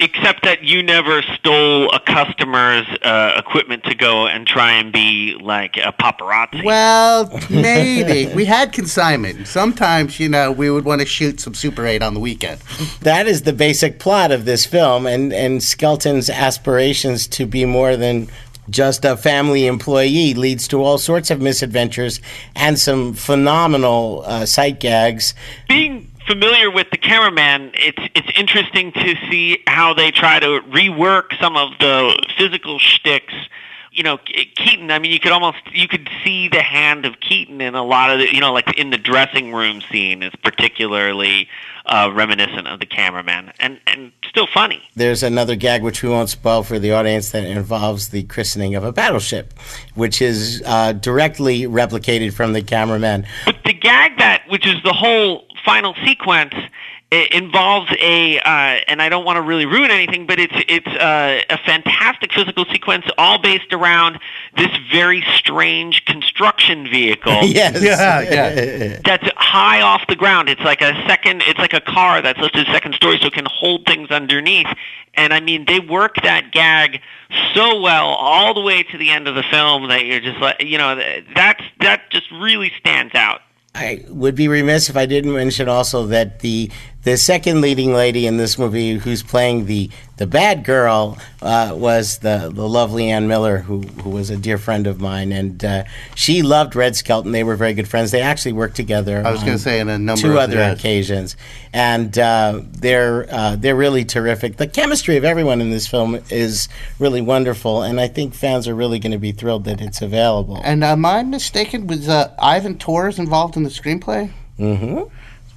Except 0.00 0.44
that 0.44 0.62
you 0.62 0.80
never 0.80 1.22
stole 1.22 1.90
a 1.90 1.98
customer's 1.98 2.86
uh, 3.02 3.32
equipment 3.36 3.82
to 3.84 3.96
go 3.96 4.28
and 4.28 4.46
try 4.46 4.74
and 4.74 4.92
be 4.92 5.36
like 5.40 5.76
a 5.76 5.92
paparazzi. 5.92 6.62
Well, 6.62 7.28
maybe. 7.50 8.32
we 8.34 8.44
had 8.44 8.72
consignment. 8.72 9.48
Sometimes, 9.48 10.20
you 10.20 10.28
know, 10.28 10.52
we 10.52 10.70
would 10.70 10.84
want 10.84 11.00
to 11.00 11.06
shoot 11.06 11.40
some 11.40 11.52
Super 11.52 11.84
8 11.84 12.00
on 12.00 12.14
the 12.14 12.20
weekend. 12.20 12.60
That 13.00 13.26
is 13.26 13.42
the 13.42 13.52
basic 13.52 13.98
plot 13.98 14.30
of 14.30 14.44
this 14.44 14.64
film, 14.64 15.04
and, 15.04 15.32
and 15.32 15.60
Skelton's 15.60 16.30
aspirations 16.30 17.26
to 17.28 17.44
be 17.44 17.64
more 17.64 17.96
than 17.96 18.28
just 18.70 19.04
a 19.04 19.16
family 19.16 19.66
employee 19.66 20.34
leads 20.34 20.68
to 20.68 20.82
all 20.82 20.98
sorts 20.98 21.30
of 21.30 21.40
misadventures 21.40 22.20
and 22.54 22.78
some 22.78 23.14
phenomenal 23.14 24.22
uh, 24.26 24.46
sight 24.46 24.80
gags. 24.80 25.34
Being 25.68 26.10
familiar 26.28 26.70
with 26.70 26.88
the 26.90 26.98
cameraman, 26.98 27.72
it's 27.74 28.02
it's 28.14 28.38
interesting 28.38 28.92
to 28.92 29.16
see 29.28 29.62
how 29.66 29.94
they 29.94 30.12
try 30.12 30.38
to 30.38 30.60
rework 30.70 31.36
some 31.40 31.56
of 31.56 31.70
the 31.80 32.16
physical 32.36 32.78
shticks. 32.78 33.34
You 33.90 34.04
know, 34.04 34.18
Keaton. 34.18 34.92
I 34.92 35.00
mean, 35.00 35.10
you 35.10 35.18
could 35.18 35.32
almost 35.32 35.58
you 35.72 35.88
could 35.88 36.08
see 36.22 36.48
the 36.48 36.62
hand 36.62 37.04
of 37.04 37.18
Keaton 37.18 37.60
in 37.60 37.74
a 37.74 37.82
lot 37.82 38.10
of 38.10 38.20
the. 38.20 38.32
You 38.32 38.40
know, 38.40 38.52
like 38.52 38.78
in 38.78 38.90
the 38.90 38.98
dressing 38.98 39.52
room 39.52 39.80
scene 39.90 40.22
is 40.22 40.32
particularly 40.44 41.48
uh, 41.88 42.10
reminiscent 42.14 42.68
of 42.68 42.80
the 42.80 42.86
cameraman, 42.86 43.52
and 43.58 43.80
and 43.86 44.12
still 44.28 44.46
funny. 44.46 44.82
There's 44.94 45.22
another 45.22 45.56
gag 45.56 45.82
which 45.82 46.02
we 46.02 46.10
won't 46.10 46.28
spoil 46.28 46.62
for 46.62 46.78
the 46.78 46.92
audience 46.92 47.30
that 47.30 47.44
involves 47.44 48.10
the 48.10 48.24
christening 48.24 48.74
of 48.74 48.84
a 48.84 48.92
battleship, 48.92 49.54
which 49.94 50.20
is 50.20 50.62
uh, 50.66 50.92
directly 50.92 51.62
replicated 51.62 52.34
from 52.34 52.52
the 52.52 52.62
cameraman. 52.62 53.26
But 53.46 53.56
the 53.64 53.72
gag 53.72 54.18
that, 54.18 54.42
which 54.48 54.66
is 54.66 54.76
the 54.84 54.92
whole 54.92 55.46
final 55.68 55.94
sequence 56.04 56.54
it 57.10 57.32
involves 57.32 57.90
a, 58.00 58.38
uh, 58.38 58.80
and 58.86 59.00
I 59.00 59.08
don't 59.08 59.24
want 59.24 59.36
to 59.36 59.42
really 59.42 59.64
ruin 59.64 59.90
anything, 59.90 60.26
but 60.26 60.38
it's 60.38 60.52
it's 60.68 60.86
uh, 60.86 61.40
a 61.48 61.56
fantastic 61.58 62.32
physical 62.34 62.66
sequence, 62.66 63.06
all 63.16 63.38
based 63.38 63.72
around 63.72 64.18
this 64.58 64.68
very 64.92 65.24
strange 65.34 66.04
construction 66.04 66.84
vehicle. 66.84 67.32
yes, 67.44 67.82
Yeah, 67.82 68.20
yeah. 68.20 69.00
That's 69.04 69.26
high 69.36 69.80
off 69.80 70.06
the 70.06 70.16
ground. 70.16 70.50
It's 70.50 70.60
like 70.60 70.82
a 70.82 70.92
second. 71.06 71.42
It's 71.46 71.58
like 71.58 71.72
a 71.72 71.80
car 71.80 72.20
that's 72.20 72.38
lifted 72.40 72.66
second 72.66 72.94
story, 72.94 73.18
so 73.18 73.28
it 73.28 73.32
can 73.32 73.46
hold 73.46 73.86
things 73.86 74.10
underneath. 74.10 74.68
And 75.14 75.32
I 75.32 75.40
mean, 75.40 75.64
they 75.64 75.80
work 75.80 76.16
that 76.22 76.52
gag 76.52 77.00
so 77.54 77.80
well 77.80 78.08
all 78.08 78.52
the 78.52 78.60
way 78.60 78.82
to 78.82 78.98
the 78.98 79.10
end 79.10 79.28
of 79.28 79.34
the 79.34 79.42
film 79.44 79.88
that 79.88 80.04
you're 80.04 80.20
just 80.20 80.38
like, 80.40 80.62
you 80.62 80.76
know, 80.76 81.00
that's 81.34 81.62
that 81.80 82.10
just 82.10 82.30
really 82.32 82.70
stands 82.78 83.14
out. 83.14 83.40
I 83.78 84.04
would 84.08 84.34
be 84.34 84.48
remiss 84.48 84.90
if 84.90 84.96
I 84.96 85.06
didn't 85.06 85.32
mention 85.32 85.68
also 85.68 86.06
that 86.06 86.40
the 86.40 86.70
the 87.04 87.16
second 87.16 87.60
leading 87.60 87.92
lady 87.94 88.26
in 88.26 88.38
this 88.38 88.58
movie, 88.58 88.94
who's 88.98 89.22
playing 89.22 89.66
the 89.66 89.90
the 90.16 90.26
bad 90.26 90.64
girl, 90.64 91.16
uh, 91.40 91.72
was 91.72 92.18
the 92.18 92.50
the 92.52 92.68
lovely 92.68 93.08
Ann 93.08 93.28
Miller, 93.28 93.58
who 93.58 93.82
who 93.82 94.10
was 94.10 94.30
a 94.30 94.36
dear 94.36 94.58
friend 94.58 94.86
of 94.86 95.00
mine, 95.00 95.30
and 95.30 95.64
uh, 95.64 95.84
she 96.16 96.42
loved 96.42 96.74
Red 96.74 96.96
Skelton. 96.96 97.30
They 97.30 97.44
were 97.44 97.54
very 97.54 97.72
good 97.72 97.86
friends. 97.86 98.10
They 98.10 98.20
actually 98.20 98.52
worked 98.52 98.74
together. 98.74 99.22
I 99.24 99.30
was 99.30 99.42
going 99.42 99.56
to 99.56 99.62
say 99.62 99.78
in 99.78 99.88
a 99.88 99.96
number 99.96 100.20
two 100.22 100.32
of 100.32 100.38
other 100.38 100.60
occasions, 100.60 101.36
and 101.72 102.18
uh, 102.18 102.62
they're 102.64 103.26
uh, 103.32 103.54
they're 103.56 103.76
really 103.76 104.04
terrific. 104.04 104.56
The 104.56 104.66
chemistry 104.66 105.16
of 105.16 105.24
everyone 105.24 105.60
in 105.60 105.70
this 105.70 105.86
film 105.86 106.18
is 106.30 106.68
really 106.98 107.22
wonderful, 107.22 107.82
and 107.82 108.00
I 108.00 108.08
think 108.08 108.34
fans 108.34 108.66
are 108.66 108.74
really 108.74 108.98
going 108.98 109.12
to 109.12 109.18
be 109.18 109.30
thrilled 109.30 109.64
that 109.64 109.80
it's 109.80 110.02
available. 110.02 110.60
And 110.64 110.82
am 110.82 111.06
I 111.06 111.22
mistaken? 111.22 111.86
Was 111.86 112.08
uh, 112.08 112.34
Ivan 112.40 112.76
Tors 112.76 113.20
involved 113.20 113.56
in 113.56 113.62
the 113.62 113.70
screenplay? 113.70 114.32
hmm 114.56 115.02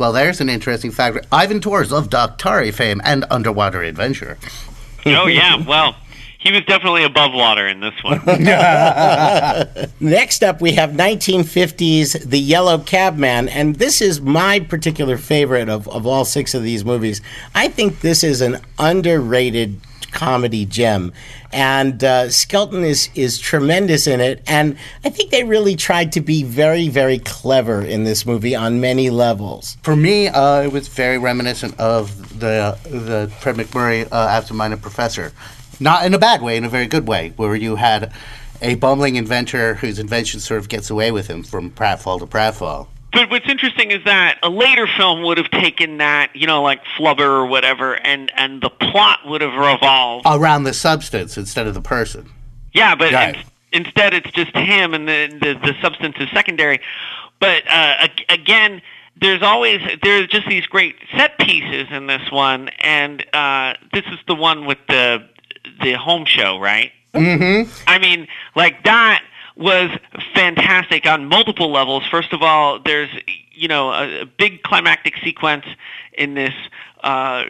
Well, 0.02 0.14
there's 0.14 0.42
an 0.42 0.50
interesting 0.50 0.90
fact. 0.90 1.28
Ivan 1.32 1.62
Tors 1.62 1.94
of 1.94 2.10
Daktari 2.10 2.74
fame 2.74 3.02
and 3.06 3.24
Underwater 3.30 3.84
Adventure. 3.84 4.40
Oh 5.06 5.28
yeah, 5.28 5.64
well, 5.64 5.96
he 6.40 6.52
was 6.52 6.64
definitely 6.66 7.04
above 7.04 7.36
water 7.36 7.68
in 7.68 7.82
this 7.82 7.94
one. 8.04 8.20
Next 10.00 10.44
up, 10.44 10.60
we 10.60 10.72
have 10.72 10.90
1950s 10.90 12.28
The 12.28 12.40
Yellow 12.40 12.80
Cabman, 12.80 13.48
and 13.50 13.76
this 13.76 14.02
is 14.02 14.20
my 14.20 14.60
particular 14.60 15.18
favorite 15.18 15.70
of, 15.70 15.88
of 15.88 16.08
all 16.08 16.26
six 16.26 16.56
of 16.56 16.64
these 16.64 16.84
movies. 16.84 17.22
I 17.54 17.68
think 17.68 18.00
this 18.00 18.24
is 18.24 18.42
an 18.42 18.58
underrated 18.80 19.82
comedy 20.12 20.66
gem, 20.66 21.14
and 21.52 22.04
uh, 22.04 22.30
Skelton 22.30 22.84
is 22.84 23.10
is 23.16 23.38
tremendous 23.38 24.08
in 24.08 24.20
it, 24.20 24.42
and 24.48 24.78
I 25.04 25.10
think 25.10 25.32
they 25.32 25.44
really 25.44 25.76
tried 25.76 26.12
to 26.14 26.22
be 26.22 26.44
very 26.44 26.88
very 26.88 27.20
clever 27.20 27.82
in 27.82 28.04
this 28.04 28.26
movie 28.26 28.56
on 28.56 28.82
many 28.82 29.10
levels. 29.10 29.78
For 29.84 29.96
me, 29.96 30.28
uh, 30.28 30.62
it 30.62 30.72
was 30.72 30.88
very 30.88 31.18
reminiscent 31.18 31.80
of 31.80 32.40
the 32.40 32.78
the 32.84 33.32
Fred 33.40 33.56
MacMurray 33.56 34.08
uh, 34.12 34.28
Absent-Minded 34.30 34.82
Professor, 34.82 35.32
not 35.80 36.06
in 36.06 36.14
a 36.14 36.20
bad 36.20 36.42
way, 36.42 36.58
in 36.58 36.66
a 36.66 36.70
very 36.70 36.88
good 36.88 37.08
way, 37.08 37.34
where 37.36 37.56
you 37.56 37.76
had 37.76 38.12
a 38.62 38.76
bumbling 38.76 39.16
inventor 39.16 39.76
whose 39.76 39.98
invention 40.00 40.40
sort 40.40 40.60
of 40.60 40.70
gets 40.70 40.90
away 40.90 41.12
with 41.12 41.28
him 41.28 41.44
from 41.44 41.72
pratfall 41.72 42.20
to 42.20 42.28
pratfall. 42.28 42.88
But 43.12 43.30
what's 43.30 43.50
interesting 43.50 43.92
is 43.92 44.04
that 44.06 44.40
a 44.42 44.50
later 44.50 44.88
film 44.88 45.22
would 45.24 45.38
have 45.38 45.52
taken 45.52 45.98
that, 45.98 46.34
you 46.36 46.48
know, 46.48 46.62
like 46.64 46.82
Flubber 46.98 47.20
or 47.20 47.46
whatever, 47.46 47.96
and 47.96 48.32
and 48.38 48.62
the 48.62 48.70
plot 48.70 49.20
would 49.26 49.42
have 49.42 49.54
revolved. 49.54 50.26
Around 50.30 50.64
the 50.64 50.74
substance 50.74 51.38
instead 51.38 51.68
of 51.68 51.74
the 51.74 51.82
person. 51.82 52.32
Yeah, 52.74 52.96
but 52.96 53.12
Right. 53.12 53.36
in- 53.72 53.86
instead 53.86 54.14
it's 54.14 54.32
just 54.32 54.56
him, 54.56 54.94
and 54.94 55.08
the 55.08 55.28
the, 55.42 55.54
the 55.72 55.76
substance 55.82 56.16
is 56.20 56.30
secondary. 56.32 56.80
But 57.40 57.64
uh, 57.70 58.08
again, 58.30 58.82
there's 59.20 59.42
always 59.44 59.82
there's 60.04 60.28
just 60.28 60.48
these 60.48 60.66
great 60.68 60.96
set 61.18 61.38
pieces 61.38 61.88
in 61.92 62.08
this 62.08 62.32
one, 62.32 62.70
and 62.80 63.26
uh, 63.34 63.74
this 63.92 64.06
is 64.06 64.20
the 64.28 64.36
one 64.36 64.66
with 64.66 64.78
the 64.88 65.28
the 65.84 65.94
home 65.94 66.26
show, 66.26 66.60
right? 66.60 66.92
Mm-hmm. 67.14 67.70
I 67.88 68.00
mean, 68.00 68.28
like 68.56 68.84
that 68.86 69.22
was 69.62 69.90
fantastic 70.34 71.06
on 71.06 71.26
multiple 71.28 71.72
levels. 71.72 72.06
First 72.08 72.34
of 72.34 72.42
all, 72.42 72.80
there's 72.80 73.10
you 73.52 73.68
know 73.68 73.92
a, 73.92 74.22
a 74.22 74.26
big 74.26 74.64
climactic 74.64 75.16
sequence 75.24 75.66
in 76.14 76.34
this 76.34 76.54
uh, 77.04 77.44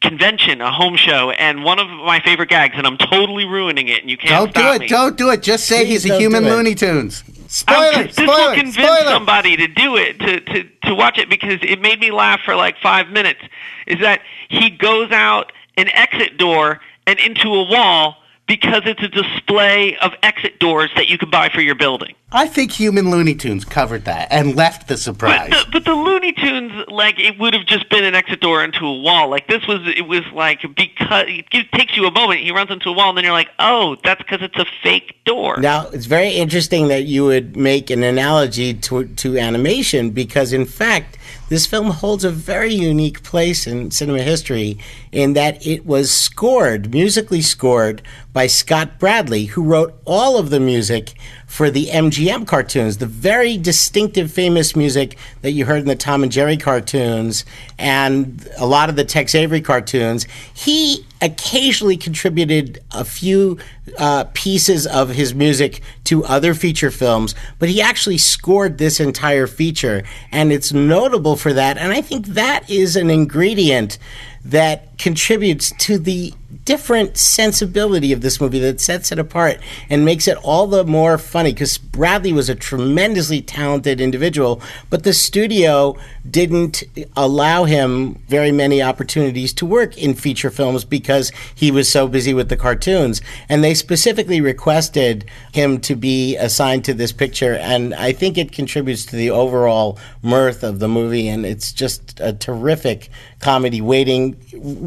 convention, 0.00 0.60
a 0.60 0.72
home 0.72 0.96
show, 0.96 1.30
and 1.32 1.64
one 1.64 1.78
of 1.78 1.88
my 1.88 2.20
favorite 2.20 2.48
gags, 2.48 2.74
and 2.76 2.86
I'm 2.86 2.96
totally 2.96 3.44
ruining 3.44 3.88
it, 3.88 4.00
and 4.00 4.10
you 4.10 4.16
can't 4.16 4.52
Don't 4.52 4.64
do 4.64 4.72
it. 4.74 4.80
me. 4.82 4.88
Don't 4.88 5.16
do 5.16 5.30
it. 5.30 5.42
Just 5.42 5.66
say 5.66 5.84
Please 5.84 6.02
he's 6.04 6.10
a 6.12 6.18
human 6.18 6.42
do. 6.44 6.50
Looney 6.50 6.74
Tunes. 6.74 7.22
I'm- 7.26 7.32
Spoiler. 7.48 8.06
this 8.08 8.16
will 8.18 8.26
Spoiler. 8.26 8.54
convince 8.56 8.74
Spoiler. 8.74 9.04
somebody 9.04 9.56
to 9.56 9.68
do 9.68 9.96
it 9.96 10.18
to, 10.18 10.40
to 10.40 10.64
to 10.86 10.94
watch 10.94 11.16
it 11.18 11.28
because 11.30 11.58
it 11.62 11.80
made 11.80 12.00
me 12.00 12.10
laugh 12.10 12.40
for 12.44 12.56
like 12.56 12.76
five 12.82 13.08
minutes. 13.10 13.40
Is 13.86 14.00
that 14.00 14.20
he 14.48 14.68
goes 14.70 15.12
out 15.12 15.52
an 15.76 15.88
exit 15.90 16.38
door 16.38 16.80
and 17.06 17.18
into 17.20 17.54
a 17.54 17.62
wall 17.70 18.16
because 18.46 18.82
it's 18.84 19.02
a 19.02 19.08
display 19.08 19.96
of 19.98 20.12
exit 20.22 20.58
doors 20.58 20.90
that 20.96 21.08
you 21.08 21.18
can 21.18 21.30
buy 21.30 21.48
for 21.48 21.60
your 21.60 21.74
building. 21.74 22.14
I 22.36 22.46
think 22.46 22.70
human 22.70 23.10
Looney 23.10 23.34
Tunes 23.34 23.64
covered 23.64 24.04
that 24.04 24.28
and 24.30 24.54
left 24.54 24.88
the 24.88 24.94
But 24.94 25.00
surprise. 25.00 25.50
the, 25.50 25.64
but 25.72 25.84
the 25.86 25.94
Looney 25.94 26.32
Tunes, 26.32 26.84
like 26.88 27.18
it 27.18 27.38
would 27.38 27.54
have 27.54 27.64
just 27.64 27.88
been 27.88 28.04
an 28.04 28.14
exit 28.14 28.40
door 28.42 28.62
into 28.62 28.84
a 28.84 29.00
wall. 29.00 29.30
Like 29.30 29.48
this 29.48 29.66
was, 29.66 29.80
it 29.86 30.06
was 30.06 30.20
like 30.34 30.60
because 30.76 31.24
it 31.28 31.72
takes 31.72 31.96
you 31.96 32.06
a 32.06 32.10
moment. 32.10 32.40
He 32.40 32.50
runs 32.50 32.70
into 32.70 32.90
a 32.90 32.92
wall, 32.92 33.08
and 33.08 33.16
then 33.16 33.24
you're 33.24 33.32
like, 33.32 33.48
oh, 33.58 33.96
that's 34.04 34.20
because 34.22 34.42
it's 34.42 34.58
a 34.58 34.66
fake 34.82 35.16
door. 35.24 35.56
Now, 35.56 35.88
it's 35.88 36.04
very 36.04 36.28
interesting 36.28 36.88
that 36.88 37.04
you 37.04 37.24
would 37.24 37.56
make 37.56 37.88
an 37.88 38.02
analogy 38.02 38.74
to, 38.74 39.06
to 39.06 39.38
animation 39.38 40.10
because, 40.10 40.52
in 40.52 40.66
fact, 40.66 41.16
this 41.48 41.66
film 41.66 41.86
holds 41.90 42.24
a 42.24 42.30
very 42.30 42.74
unique 42.74 43.22
place 43.22 43.66
in 43.66 43.90
cinema 43.90 44.20
history 44.20 44.78
in 45.10 45.32
that 45.34 45.64
it 45.66 45.86
was 45.86 46.10
scored, 46.10 46.92
musically 46.92 47.40
scored, 47.40 48.02
by 48.32 48.46
Scott 48.46 48.98
Bradley, 48.98 49.46
who 49.46 49.62
wrote 49.62 49.98
all 50.04 50.36
of 50.38 50.50
the 50.50 50.60
music 50.60 51.14
for 51.46 51.70
the 51.70 51.86
MGM 51.86 52.46
cartoons, 52.46 52.98
the 52.98 53.06
very 53.06 53.56
distinctive, 53.56 54.30
famous 54.30 54.74
music 54.74 55.16
that 55.42 55.52
you 55.52 55.64
heard 55.64 55.80
in 55.80 55.86
the 55.86 55.96
Tom 55.96 56.22
and 56.22 56.32
Jerry 56.32 56.56
cartoons 56.56 57.44
and 57.78 58.48
a 58.58 58.66
lot 58.66 58.88
of 58.88 58.96
the 58.96 59.04
Tex 59.04 59.34
Avery 59.34 59.60
cartoons. 59.60 60.26
He 60.52 61.06
occasionally 61.22 61.96
contributed 61.96 62.82
a 62.90 63.04
few 63.04 63.58
uh, 63.98 64.24
pieces 64.34 64.86
of 64.86 65.10
his 65.10 65.34
music 65.34 65.80
to 66.04 66.24
other 66.24 66.52
feature 66.52 66.90
films, 66.90 67.34
but 67.58 67.68
he 67.68 67.80
actually 67.80 68.18
scored 68.18 68.78
this 68.78 69.00
entire 69.00 69.46
feature, 69.46 70.02
and 70.32 70.52
it's 70.52 70.72
notable 70.72 71.36
for 71.36 71.52
that. 71.52 71.78
And 71.78 71.92
I 71.92 72.02
think 72.02 72.26
that 72.26 72.68
is 72.68 72.96
an 72.96 73.08
ingredient 73.08 73.98
that 74.44 74.95
contributes 74.98 75.72
to 75.78 75.98
the 75.98 76.32
different 76.64 77.16
sensibility 77.16 78.12
of 78.12 78.20
this 78.20 78.40
movie 78.40 78.58
that 78.58 78.80
sets 78.80 79.12
it 79.12 79.18
apart 79.18 79.58
and 79.88 80.04
makes 80.04 80.26
it 80.26 80.36
all 80.38 80.66
the 80.66 80.84
more 80.84 81.18
funny 81.18 81.52
because 81.52 81.78
Bradley 81.78 82.32
was 82.32 82.48
a 82.48 82.54
tremendously 82.54 83.40
talented 83.40 84.00
individual, 84.00 84.60
but 84.90 85.04
the 85.04 85.12
studio 85.12 85.96
didn't 86.28 86.82
allow 87.16 87.64
him 87.64 88.14
very 88.28 88.52
many 88.52 88.82
opportunities 88.82 89.52
to 89.54 89.66
work 89.66 89.96
in 89.96 90.14
feature 90.14 90.50
films 90.50 90.84
because 90.84 91.30
he 91.54 91.70
was 91.70 91.88
so 91.88 92.08
busy 92.08 92.34
with 92.34 92.48
the 92.48 92.56
cartoons. 92.56 93.20
And 93.48 93.62
they 93.62 93.74
specifically 93.74 94.40
requested 94.40 95.24
him 95.52 95.80
to 95.82 95.94
be 95.94 96.36
assigned 96.36 96.84
to 96.86 96.94
this 96.94 97.12
picture, 97.12 97.54
and 97.54 97.94
I 97.94 98.12
think 98.12 98.38
it 98.38 98.52
contributes 98.52 99.06
to 99.06 99.16
the 99.16 99.30
overall 99.30 99.98
mirth 100.22 100.62
of 100.62 100.78
the 100.78 100.88
movie, 100.88 101.28
and 101.28 101.46
it's 101.46 101.72
just 101.72 102.18
a 102.20 102.32
terrific 102.32 103.10
comedy 103.40 103.80
waiting 103.80 104.34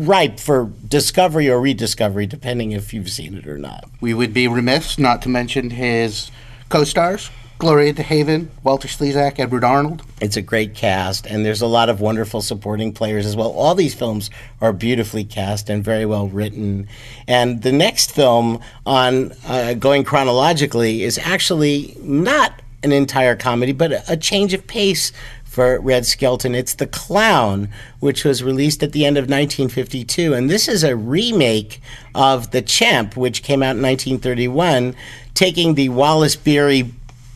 ripe 0.07 0.39
for 0.39 0.71
discovery 0.87 1.49
or 1.49 1.59
rediscovery, 1.59 2.25
depending 2.25 2.71
if 2.71 2.93
you've 2.93 3.09
seen 3.09 3.35
it 3.35 3.47
or 3.47 3.57
not. 3.57 3.85
We 4.01 4.13
would 4.13 4.33
be 4.33 4.47
remiss 4.47 4.97
not 4.97 5.21
to 5.23 5.29
mention 5.29 5.71
his 5.71 6.31
co 6.69 6.83
stars 6.83 7.29
Gloria 7.59 7.93
DeHaven, 7.93 8.47
Walter 8.63 8.87
Slezak, 8.87 9.37
Edward 9.37 9.65
Arnold. 9.65 10.01
It's 10.21 10.37
a 10.37 10.41
great 10.41 10.75
cast, 10.75 11.27
and 11.27 11.45
there's 11.45 11.61
a 11.61 11.67
lot 11.67 11.89
of 11.89 11.99
wonderful 11.99 12.41
supporting 12.41 12.93
players 12.93 13.25
as 13.25 13.35
well. 13.35 13.51
All 13.51 13.75
these 13.75 13.93
films 13.93 14.29
are 14.61 14.71
beautifully 14.71 15.25
cast 15.25 15.69
and 15.69 15.83
very 15.83 16.05
well 16.05 16.29
written. 16.29 16.87
And 17.27 17.61
the 17.61 17.73
next 17.73 18.13
film 18.13 18.61
on 18.85 19.33
uh, 19.45 19.73
going 19.73 20.05
chronologically 20.05 21.03
is 21.03 21.17
actually 21.17 21.97
not 21.99 22.53
an 22.81 22.93
entire 22.93 23.35
comedy, 23.35 23.73
but 23.73 23.91
a, 23.91 24.13
a 24.13 24.15
change 24.15 24.53
of 24.53 24.65
pace 24.65 25.11
for 25.49 25.79
Red 25.79 26.05
Skelton. 26.05 26.53
It's 26.53 26.75
The 26.75 26.87
Clown, 26.87 27.69
which 27.99 28.23
was 28.23 28.43
released 28.43 28.83
at 28.83 28.91
the 28.91 29.05
end 29.05 29.17
of 29.17 29.23
1952. 29.23 30.33
And 30.33 30.49
this 30.49 30.67
is 30.67 30.83
a 30.83 30.95
remake 30.95 31.81
of 32.13 32.51
The 32.51 32.61
Champ, 32.61 33.17
which 33.17 33.41
came 33.41 33.63
out 33.63 33.75
in 33.75 33.81
1931, 33.81 34.95
taking 35.33 35.73
the 35.73 35.89
Wallace 35.89 36.35
Beery 36.35 36.91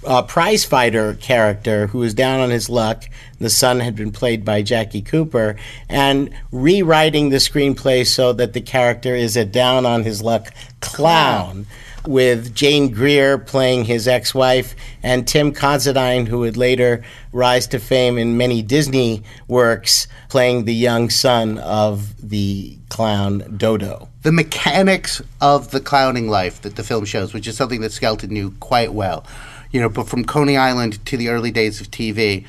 uh, 0.05 0.21
prize 0.21 0.63
fighter 0.63 1.15
character 1.15 1.87
who 1.87 1.99
was 1.99 2.13
down 2.13 2.39
on 2.39 2.49
his 2.49 2.69
luck. 2.69 3.05
The 3.39 3.49
son 3.49 3.79
had 3.79 3.95
been 3.95 4.11
played 4.11 4.45
by 4.45 4.61
Jackie 4.61 5.01
Cooper, 5.01 5.55
and 5.89 6.29
rewriting 6.51 7.29
the 7.29 7.37
screenplay 7.37 8.05
so 8.05 8.31
that 8.33 8.53
the 8.53 8.61
character 8.61 9.15
is 9.15 9.35
a 9.35 9.45
down 9.45 9.85
on 9.85 10.03
his 10.03 10.21
luck 10.21 10.53
clown. 10.81 11.65
With 12.05 12.53
Jane 12.53 12.89
Greer 12.89 13.37
playing 13.37 13.85
his 13.85 14.09
ex 14.09 14.35
wife, 14.35 14.75
and 15.01 15.25
Tim 15.25 15.53
Considine, 15.53 16.25
who 16.25 16.39
would 16.39 16.57
later 16.57 17.03
rise 17.31 17.65
to 17.67 17.79
fame 17.79 18.17
in 18.17 18.37
many 18.37 18.61
Disney 18.61 19.23
works, 19.47 20.07
playing 20.27 20.65
the 20.65 20.73
young 20.73 21.09
son 21.09 21.59
of 21.59 22.29
the 22.29 22.77
clown 22.89 23.55
Dodo. 23.55 24.09
The 24.23 24.33
mechanics 24.33 25.21
of 25.39 25.71
the 25.71 25.79
clowning 25.79 26.27
life 26.27 26.61
that 26.63 26.75
the 26.75 26.83
film 26.83 27.05
shows, 27.05 27.33
which 27.33 27.47
is 27.47 27.55
something 27.55 27.81
that 27.81 27.93
Skelton 27.93 28.31
knew 28.31 28.51
quite 28.59 28.93
well, 28.93 29.25
you 29.71 29.79
know, 29.79 29.89
but 29.89 30.07
from 30.07 30.25
Coney 30.25 30.57
Island 30.57 31.03
to 31.05 31.15
the 31.15 31.29
early 31.29 31.51
days 31.51 31.79
of 31.79 31.89
TV 31.89 32.45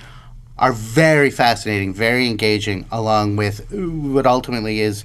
are 0.58 0.72
very 0.72 1.30
fascinating, 1.30 1.94
very 1.94 2.28
engaging, 2.28 2.86
along 2.92 3.36
with 3.36 3.70
what 3.72 4.26
ultimately 4.26 4.80
is 4.80 5.04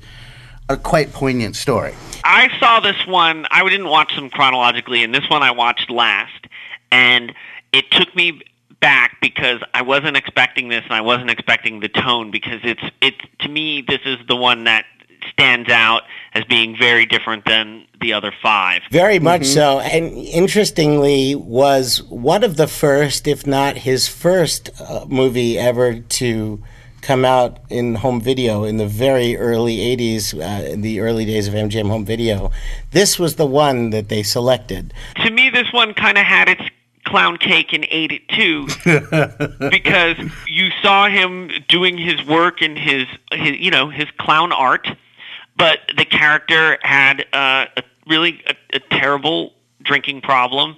a 0.69 0.77
quite 0.77 1.11
poignant 1.11 1.55
story. 1.55 1.93
I 2.23 2.49
saw 2.59 2.79
this 2.79 3.07
one. 3.07 3.47
I 3.51 3.67
didn't 3.67 3.89
watch 3.89 4.15
them 4.15 4.29
chronologically, 4.29 5.03
and 5.03 5.13
this 5.13 5.27
one 5.29 5.41
I 5.41 5.51
watched 5.51 5.89
last, 5.89 6.47
and 6.91 7.33
it 7.73 7.89
took 7.91 8.15
me 8.15 8.41
back 8.79 9.17
because 9.19 9.61
I 9.73 9.81
wasn't 9.81 10.15
expecting 10.15 10.69
this, 10.69 10.83
and 10.85 10.93
I 10.93 11.01
wasn't 11.01 11.31
expecting 11.31 11.79
the 11.79 11.89
tone 11.89 12.31
because 12.31 12.61
it's 12.63 12.83
it 13.01 13.15
to 13.39 13.49
me 13.49 13.81
this 13.81 14.01
is 14.05 14.17
the 14.27 14.35
one 14.35 14.65
that 14.65 14.85
stands 15.31 15.69
out 15.69 16.03
as 16.33 16.43
being 16.45 16.77
very 16.77 17.05
different 17.05 17.45
than 17.45 17.85
the 17.99 18.13
other 18.13 18.31
five. 18.41 18.81
Very 18.91 19.19
much 19.19 19.41
mm-hmm. 19.41 19.53
so. 19.53 19.79
And 19.79 20.13
interestingly, 20.13 21.35
was 21.35 22.03
one 22.03 22.43
of 22.43 22.57
the 22.57 22.67
first, 22.67 23.27
if 23.27 23.45
not 23.45 23.77
his 23.77 24.07
first, 24.07 24.69
uh, 24.79 25.05
movie 25.07 25.57
ever 25.57 25.99
to 25.99 26.63
come 27.01 27.25
out 27.25 27.59
in 27.69 27.95
home 27.95 28.21
video 28.21 28.63
in 28.63 28.77
the 28.77 28.87
very 28.87 29.35
early 29.37 29.77
80s, 29.77 30.33
uh, 30.33 30.65
in 30.67 30.81
the 30.81 30.99
early 30.99 31.25
days 31.25 31.47
of 31.47 31.53
MGM 31.53 31.87
Home 31.87 32.05
Video. 32.05 32.51
This 32.91 33.17
was 33.17 33.35
the 33.35 33.45
one 33.45 33.89
that 33.91 34.09
they 34.09 34.23
selected. 34.23 34.93
To 35.23 35.31
me, 35.31 35.49
this 35.49 35.71
one 35.73 35.93
kind 35.93 36.17
of 36.17 36.25
had 36.25 36.49
its 36.49 36.61
clown 37.05 37.37
cake 37.37 37.73
and 37.73 37.87
ate 37.89 38.11
it 38.11 38.27
too 38.29 38.67
because 39.71 40.15
you 40.47 40.69
saw 40.81 41.07
him 41.07 41.49
doing 41.67 41.97
his 41.97 42.23
work 42.27 42.61
and 42.61 42.77
his, 42.77 43.05
his 43.31 43.57
you 43.57 43.71
know 43.71 43.89
his 43.89 44.05
clown 44.19 44.51
art 44.51 44.87
but 45.59 45.79
the 45.97 46.05
character 46.05 46.79
had 46.81 47.25
uh, 47.33 47.65
a 47.77 47.83
really 48.07 48.41
a, 48.47 48.55
a 48.77 48.79
terrible 48.79 49.53
drinking 49.83 50.21
problem, 50.21 50.77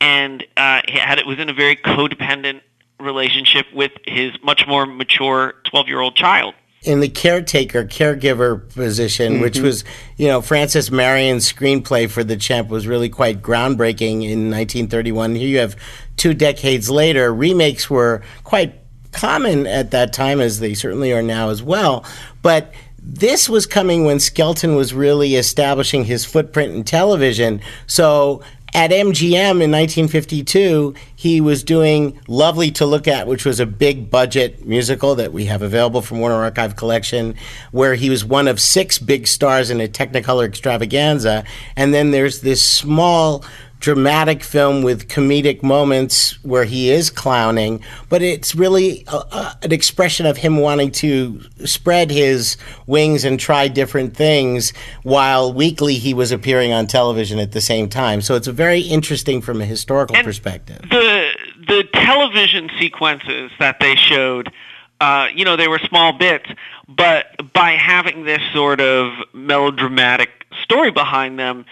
and 0.00 0.44
uh, 0.56 0.80
he 0.88 0.98
had 0.98 1.18
it 1.18 1.26
was 1.26 1.38
in 1.38 1.50
a 1.50 1.52
very 1.52 1.76
codependent 1.76 2.62
relationship 3.02 3.66
with 3.72 3.92
his 4.06 4.32
much 4.42 4.66
more 4.66 4.86
mature 4.86 5.54
twelve 5.64 5.88
year 5.88 6.00
old 6.00 6.16
child 6.16 6.54
in 6.82 6.98
the 6.98 7.08
caretaker 7.08 7.84
caregiver 7.84 8.68
position, 8.74 9.34
mm-hmm. 9.34 9.42
which 9.42 9.58
was 9.58 9.84
you 10.16 10.26
know 10.26 10.40
Frances 10.40 10.90
Marion's 10.90 11.50
screenplay 11.50 12.10
for 12.10 12.24
the 12.24 12.36
Champ 12.36 12.68
was 12.68 12.86
really 12.86 13.08
quite 13.08 13.42
groundbreaking 13.42 14.22
in 14.22 14.50
1931. 14.50 15.34
Here 15.36 15.48
you 15.48 15.58
have 15.58 15.76
two 16.16 16.34
decades 16.34 16.90
later, 16.90 17.32
remakes 17.32 17.88
were 17.88 18.22
quite 18.44 18.74
common 19.12 19.66
at 19.66 19.90
that 19.92 20.12
time, 20.12 20.40
as 20.40 20.60
they 20.60 20.74
certainly 20.74 21.12
are 21.12 21.22
now 21.22 21.50
as 21.50 21.62
well. 21.62 22.04
But 22.40 22.72
this 22.98 23.48
was 23.48 23.66
coming 23.66 24.04
when 24.04 24.20
Skelton 24.20 24.76
was 24.76 24.94
really 24.94 25.34
establishing 25.34 26.04
his 26.04 26.24
footprint 26.24 26.74
in 26.74 26.84
television. 26.84 27.60
So 27.86 28.42
at 28.74 28.90
MGM 28.90 29.60
in 29.60 29.70
1952, 29.70 30.94
he 31.14 31.42
was 31.42 31.62
doing 31.62 32.18
Lovely 32.26 32.70
to 32.72 32.86
Look 32.86 33.06
At, 33.06 33.26
which 33.26 33.44
was 33.44 33.60
a 33.60 33.66
big 33.66 34.10
budget 34.10 34.64
musical 34.64 35.14
that 35.16 35.32
we 35.32 35.44
have 35.44 35.60
available 35.60 36.00
from 36.00 36.20
Warner 36.20 36.36
Archive 36.36 36.74
Collection, 36.76 37.34
where 37.70 37.94
he 37.94 38.08
was 38.08 38.24
one 38.24 38.48
of 38.48 38.58
six 38.58 38.98
big 38.98 39.26
stars 39.26 39.68
in 39.68 39.80
a 39.80 39.88
Technicolor 39.88 40.46
extravaganza. 40.46 41.44
And 41.76 41.92
then 41.92 42.12
there's 42.12 42.40
this 42.40 42.62
small 42.62 43.44
dramatic 43.82 44.44
film 44.44 44.82
with 44.82 45.08
comedic 45.08 45.60
moments 45.60 46.42
where 46.44 46.64
he 46.64 46.88
is 46.88 47.10
clowning, 47.10 47.82
but 48.08 48.22
it's 48.22 48.54
really 48.54 49.04
a, 49.08 49.16
a, 49.16 49.58
an 49.62 49.72
expression 49.72 50.24
of 50.24 50.36
him 50.36 50.56
wanting 50.56 50.92
to 50.92 51.40
spread 51.64 52.08
his 52.08 52.56
wings 52.86 53.24
and 53.24 53.40
try 53.40 53.66
different 53.66 54.16
things 54.16 54.72
while 55.02 55.52
weekly 55.52 55.94
he 55.94 56.14
was 56.14 56.30
appearing 56.30 56.72
on 56.72 56.86
television 56.86 57.40
at 57.40 57.50
the 57.50 57.60
same 57.60 57.88
time. 57.88 58.20
So 58.20 58.36
it's 58.36 58.46
very 58.46 58.82
interesting 58.82 59.42
from 59.42 59.60
a 59.60 59.64
historical 59.66 60.16
and 60.16 60.24
perspective. 60.24 60.80
The 60.88 61.30
the 61.66 61.84
television 61.92 62.70
sequences 62.78 63.50
that 63.58 63.80
they 63.80 63.96
showed 63.96 64.52
uh, 65.00 65.26
you 65.34 65.44
know, 65.44 65.56
they 65.56 65.66
were 65.66 65.80
small 65.80 66.12
bits, 66.12 66.48
but 66.86 67.52
by 67.52 67.72
having 67.72 68.22
this 68.24 68.40
sort 68.52 68.80
of 68.80 69.12
melodramatic 69.32 70.30
story 70.62 70.92
behind 70.92 71.40
them, 71.40 71.64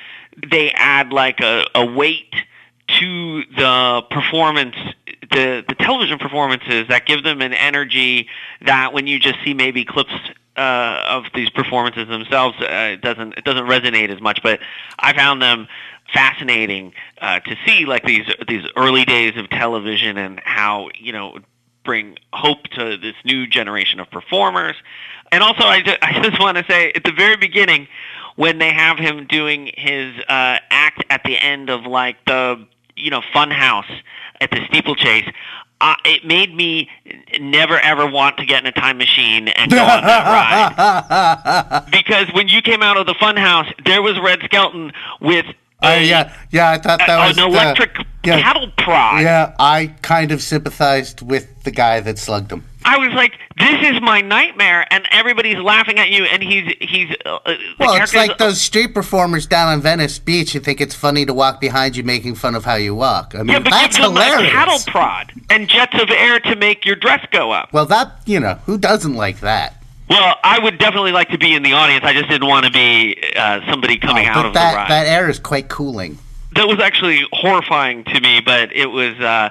they 0.50 0.70
add 0.72 1.12
like 1.12 1.40
a, 1.40 1.66
a 1.74 1.84
weight 1.84 2.34
to 2.98 3.44
the 3.56 4.02
performance 4.10 4.76
the 5.30 5.64
the 5.68 5.74
television 5.76 6.18
performances 6.18 6.88
that 6.88 7.06
give 7.06 7.22
them 7.22 7.40
an 7.40 7.54
energy 7.54 8.28
that 8.62 8.92
when 8.92 9.06
you 9.06 9.18
just 9.18 9.38
see 9.44 9.54
maybe 9.54 9.84
clips 9.84 10.12
uh, 10.56 11.02
of 11.06 11.24
these 11.34 11.48
performances 11.50 12.08
themselves 12.08 12.56
uh, 12.60 12.90
it 12.92 13.00
doesn't 13.00 13.34
it 13.38 13.44
doesn't 13.44 13.66
resonate 13.66 14.10
as 14.10 14.20
much. 14.20 14.42
But 14.42 14.60
I 14.98 15.12
found 15.12 15.40
them 15.40 15.68
fascinating 16.12 16.92
uh, 17.20 17.40
to 17.40 17.56
see 17.64 17.86
like 17.86 18.04
these 18.04 18.26
these 18.48 18.64
early 18.76 19.04
days 19.04 19.36
of 19.36 19.48
television 19.50 20.18
and 20.18 20.40
how 20.44 20.90
you 20.98 21.12
know 21.12 21.38
bring 21.84 22.18
hope 22.32 22.64
to 22.68 22.96
this 22.96 23.14
new 23.24 23.46
generation 23.46 24.00
of 24.00 24.10
performers. 24.10 24.76
And 25.32 25.42
also 25.42 25.64
I 25.64 25.80
just, 25.80 25.98
I 26.02 26.20
just 26.22 26.40
want 26.40 26.58
to 26.58 26.64
say 26.68 26.92
at 26.94 27.04
the 27.04 27.12
very 27.12 27.36
beginning 27.36 27.88
when 28.36 28.58
they 28.58 28.72
have 28.72 28.98
him 28.98 29.26
doing 29.26 29.70
his 29.76 30.16
uh, 30.28 30.58
act 30.70 31.04
at 31.10 31.22
the 31.24 31.36
end 31.38 31.70
of 31.70 31.84
like 31.84 32.16
the 32.26 32.66
you 32.96 33.10
know 33.10 33.22
fun 33.32 33.50
house 33.50 33.90
at 34.40 34.50
the 34.50 34.60
steeplechase 34.68 35.28
uh, 35.80 35.94
it 36.04 36.26
made 36.26 36.54
me 36.54 36.88
never 37.40 37.78
ever 37.80 38.06
want 38.06 38.36
to 38.36 38.44
get 38.44 38.62
in 38.62 38.66
a 38.66 38.72
time 38.72 38.98
machine 38.98 39.48
and 39.48 39.70
go 39.70 39.78
on 39.78 40.02
that 40.04 40.24
ride 41.10 41.86
because 41.90 42.26
when 42.34 42.48
you 42.48 42.60
came 42.62 42.82
out 42.82 42.96
of 42.96 43.06
the 43.06 43.14
fun 43.14 43.36
house 43.36 43.66
there 43.84 44.02
was 44.02 44.18
red 44.20 44.40
skelton 44.44 44.92
with 45.20 45.46
uh, 45.82 45.98
yeah, 46.02 46.36
yeah, 46.50 46.70
I 46.72 46.78
thought 46.78 46.98
that 46.98 47.08
a, 47.08 47.28
was 47.28 47.38
an 47.38 47.44
electric 47.44 47.96
yeah, 48.22 48.42
cattle 48.42 48.70
prod. 48.76 49.22
Yeah, 49.22 49.54
I 49.58 49.94
kind 50.02 50.30
of 50.30 50.42
sympathized 50.42 51.22
with 51.22 51.62
the 51.62 51.70
guy 51.70 52.00
that 52.00 52.18
slugged 52.18 52.52
him. 52.52 52.64
I 52.84 52.96
was 52.98 53.12
like, 53.12 53.38
"This 53.58 53.94
is 53.94 54.00
my 54.00 54.20
nightmare," 54.20 54.86
and 54.90 55.06
everybody's 55.10 55.58
laughing 55.58 55.98
at 55.98 56.10
you, 56.10 56.24
and 56.24 56.42
he's 56.42 56.72
he's. 56.80 57.14
Uh, 57.24 57.38
well, 57.78 58.00
it's 58.00 58.14
like 58.14 58.38
those 58.38 58.60
street 58.60 58.94
performers 58.94 59.46
down 59.46 59.68
on 59.68 59.80
Venice 59.80 60.18
Beach. 60.18 60.54
You 60.54 60.60
think 60.60 60.80
it's 60.80 60.94
funny 60.94 61.26
to 61.26 61.34
walk 61.34 61.60
behind 61.60 61.96
you, 61.96 62.02
making 62.02 62.36
fun 62.36 62.54
of 62.54 62.64
how 62.64 62.76
you 62.76 62.94
walk. 62.94 63.34
I 63.34 63.38
mean, 63.38 63.48
yeah, 63.48 63.58
but 63.58 63.70
that's 63.70 63.96
give 63.96 64.06
them 64.06 64.14
hilarious. 64.14 64.48
a 64.48 64.52
cattle 64.52 64.78
prod 64.86 65.32
and 65.50 65.68
jets 65.68 66.00
of 66.00 66.10
air 66.10 66.40
to 66.40 66.56
make 66.56 66.86
your 66.86 66.96
dress 66.96 67.24
go 67.30 67.50
up. 67.52 67.72
Well, 67.72 67.86
that 67.86 68.20
you 68.24 68.40
know, 68.40 68.54
who 68.66 68.78
doesn't 68.78 69.14
like 69.14 69.40
that? 69.40 69.76
Well, 70.08 70.36
I 70.42 70.58
would 70.58 70.78
definitely 70.78 71.12
like 71.12 71.28
to 71.28 71.38
be 71.38 71.54
in 71.54 71.62
the 71.62 71.74
audience. 71.74 72.04
I 72.04 72.14
just 72.14 72.28
didn't 72.28 72.48
want 72.48 72.66
to 72.66 72.72
be 72.72 73.22
uh, 73.36 73.60
somebody 73.68 73.98
coming 73.98 74.26
oh, 74.26 74.30
out 74.30 74.46
of 74.46 74.54
that, 74.54 74.70
the 74.72 74.76
ride. 74.76 74.90
That 74.90 75.06
air 75.06 75.28
is 75.28 75.38
quite 75.38 75.68
cooling. 75.68 76.18
That 76.56 76.66
was 76.66 76.80
actually 76.80 77.24
horrifying 77.32 78.04
to 78.04 78.20
me, 78.20 78.40
but 78.40 78.74
it 78.74 78.86
was. 78.86 79.18
Uh, 79.20 79.50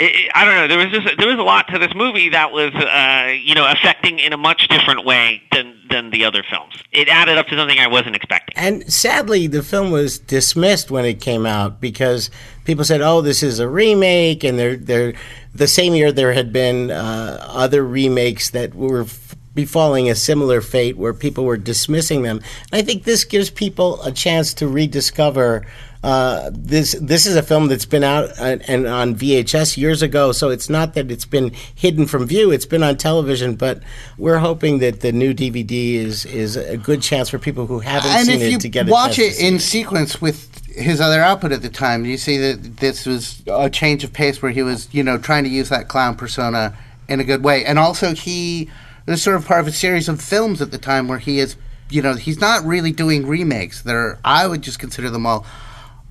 it, 0.00 0.30
I 0.34 0.44
don't 0.44 0.54
know. 0.54 0.68
There 0.68 0.78
was 0.78 0.90
just 0.90 1.18
there 1.18 1.28
was 1.28 1.38
a 1.38 1.42
lot 1.42 1.68
to 1.68 1.78
this 1.78 1.94
movie 1.94 2.30
that 2.30 2.52
was, 2.52 2.72
uh, 2.74 3.32
you 3.32 3.54
know, 3.54 3.70
affecting 3.70 4.18
in 4.18 4.32
a 4.32 4.36
much 4.36 4.66
different 4.68 5.04
way 5.04 5.42
than 5.52 5.78
than 5.90 6.10
the 6.10 6.24
other 6.24 6.42
films. 6.42 6.82
It 6.90 7.08
added 7.08 7.36
up 7.36 7.46
to 7.48 7.56
something 7.56 7.78
I 7.78 7.86
wasn't 7.86 8.16
expecting. 8.16 8.56
And 8.56 8.90
sadly, 8.90 9.46
the 9.46 9.62
film 9.62 9.90
was 9.90 10.18
dismissed 10.18 10.90
when 10.90 11.04
it 11.04 11.20
came 11.20 11.44
out 11.44 11.80
because 11.80 12.30
people 12.64 12.84
said, 12.84 13.02
"Oh, 13.02 13.20
this 13.20 13.42
is 13.42 13.58
a 13.58 13.68
remake," 13.68 14.42
and 14.42 14.58
they're 14.58 14.76
they're 14.76 15.12
the 15.54 15.68
same 15.68 15.94
year 15.94 16.12
there 16.12 16.32
had 16.32 16.52
been 16.52 16.90
uh, 16.90 17.44
other 17.48 17.84
remakes 17.84 18.50
that 18.50 18.74
were 18.74 19.04
befalling 19.54 20.08
a 20.08 20.14
similar 20.14 20.60
fate 20.60 20.96
where 20.96 21.12
people 21.12 21.44
were 21.44 21.58
dismissing 21.58 22.22
them. 22.22 22.40
And 22.72 22.80
I 22.80 22.82
think 22.82 23.04
this 23.04 23.24
gives 23.24 23.50
people 23.50 24.00
a 24.02 24.12
chance 24.12 24.54
to 24.54 24.68
rediscover 24.68 25.66
uh, 26.02 26.50
this 26.52 26.92
this 27.00 27.26
is 27.26 27.36
a 27.36 27.42
film 27.42 27.68
that's 27.68 27.84
been 27.84 28.02
out 28.02 28.30
uh, 28.38 28.56
and 28.66 28.86
on 28.86 29.14
VHS 29.14 29.76
years 29.76 30.00
ago, 30.00 30.32
so 30.32 30.48
it's 30.48 30.70
not 30.70 30.94
that 30.94 31.10
it's 31.10 31.26
been 31.26 31.52
hidden 31.74 32.06
from 32.06 32.26
view. 32.26 32.50
It's 32.50 32.64
been 32.64 32.82
on 32.82 32.96
television, 32.96 33.54
but 33.54 33.82
we're 34.16 34.38
hoping 34.38 34.78
that 34.78 35.00
the 35.00 35.12
new 35.12 35.34
DVD 35.34 35.96
is 35.96 36.24
is 36.24 36.56
a 36.56 36.78
good 36.78 37.02
chance 37.02 37.28
for 37.28 37.38
people 37.38 37.66
who 37.66 37.80
haven't 37.80 38.10
and 38.10 38.26
seen 38.26 38.40
it 38.40 38.60
to 38.62 38.68
get 38.68 38.88
a 38.88 38.90
watch 38.90 39.18
it 39.18 39.38
in 39.38 39.58
sequence 39.58 40.22
with 40.22 40.50
his 40.74 41.00
other 41.00 41.20
output 41.20 41.52
at 41.52 41.62
the 41.62 41.68
time, 41.68 42.04
you 42.04 42.16
see 42.16 42.38
that 42.38 42.78
this 42.78 43.04
was 43.04 43.42
a 43.46 43.68
change 43.68 44.04
of 44.04 44.12
pace 44.12 44.40
where 44.40 44.52
he 44.52 44.62
was, 44.62 44.88
you 44.92 45.02
know, 45.02 45.18
trying 45.18 45.44
to 45.44 45.50
use 45.50 45.68
that 45.68 45.88
clown 45.88 46.16
persona 46.16 46.76
in 47.08 47.20
a 47.20 47.24
good 47.24 47.42
way, 47.42 47.64
and 47.64 47.78
also 47.78 48.14
he 48.14 48.70
was 49.06 49.22
sort 49.22 49.36
of 49.36 49.46
part 49.46 49.60
of 49.60 49.66
a 49.66 49.72
series 49.72 50.08
of 50.08 50.20
films 50.22 50.62
at 50.62 50.70
the 50.70 50.78
time 50.78 51.08
where 51.08 51.18
he 51.18 51.40
is, 51.40 51.56
you 51.90 52.00
know, 52.00 52.14
he's 52.14 52.40
not 52.40 52.64
really 52.64 52.92
doing 52.92 53.26
remakes. 53.26 53.82
They're 53.82 54.18
I 54.24 54.46
would 54.46 54.62
just 54.62 54.78
consider 54.78 55.10
them 55.10 55.26
all 55.26 55.44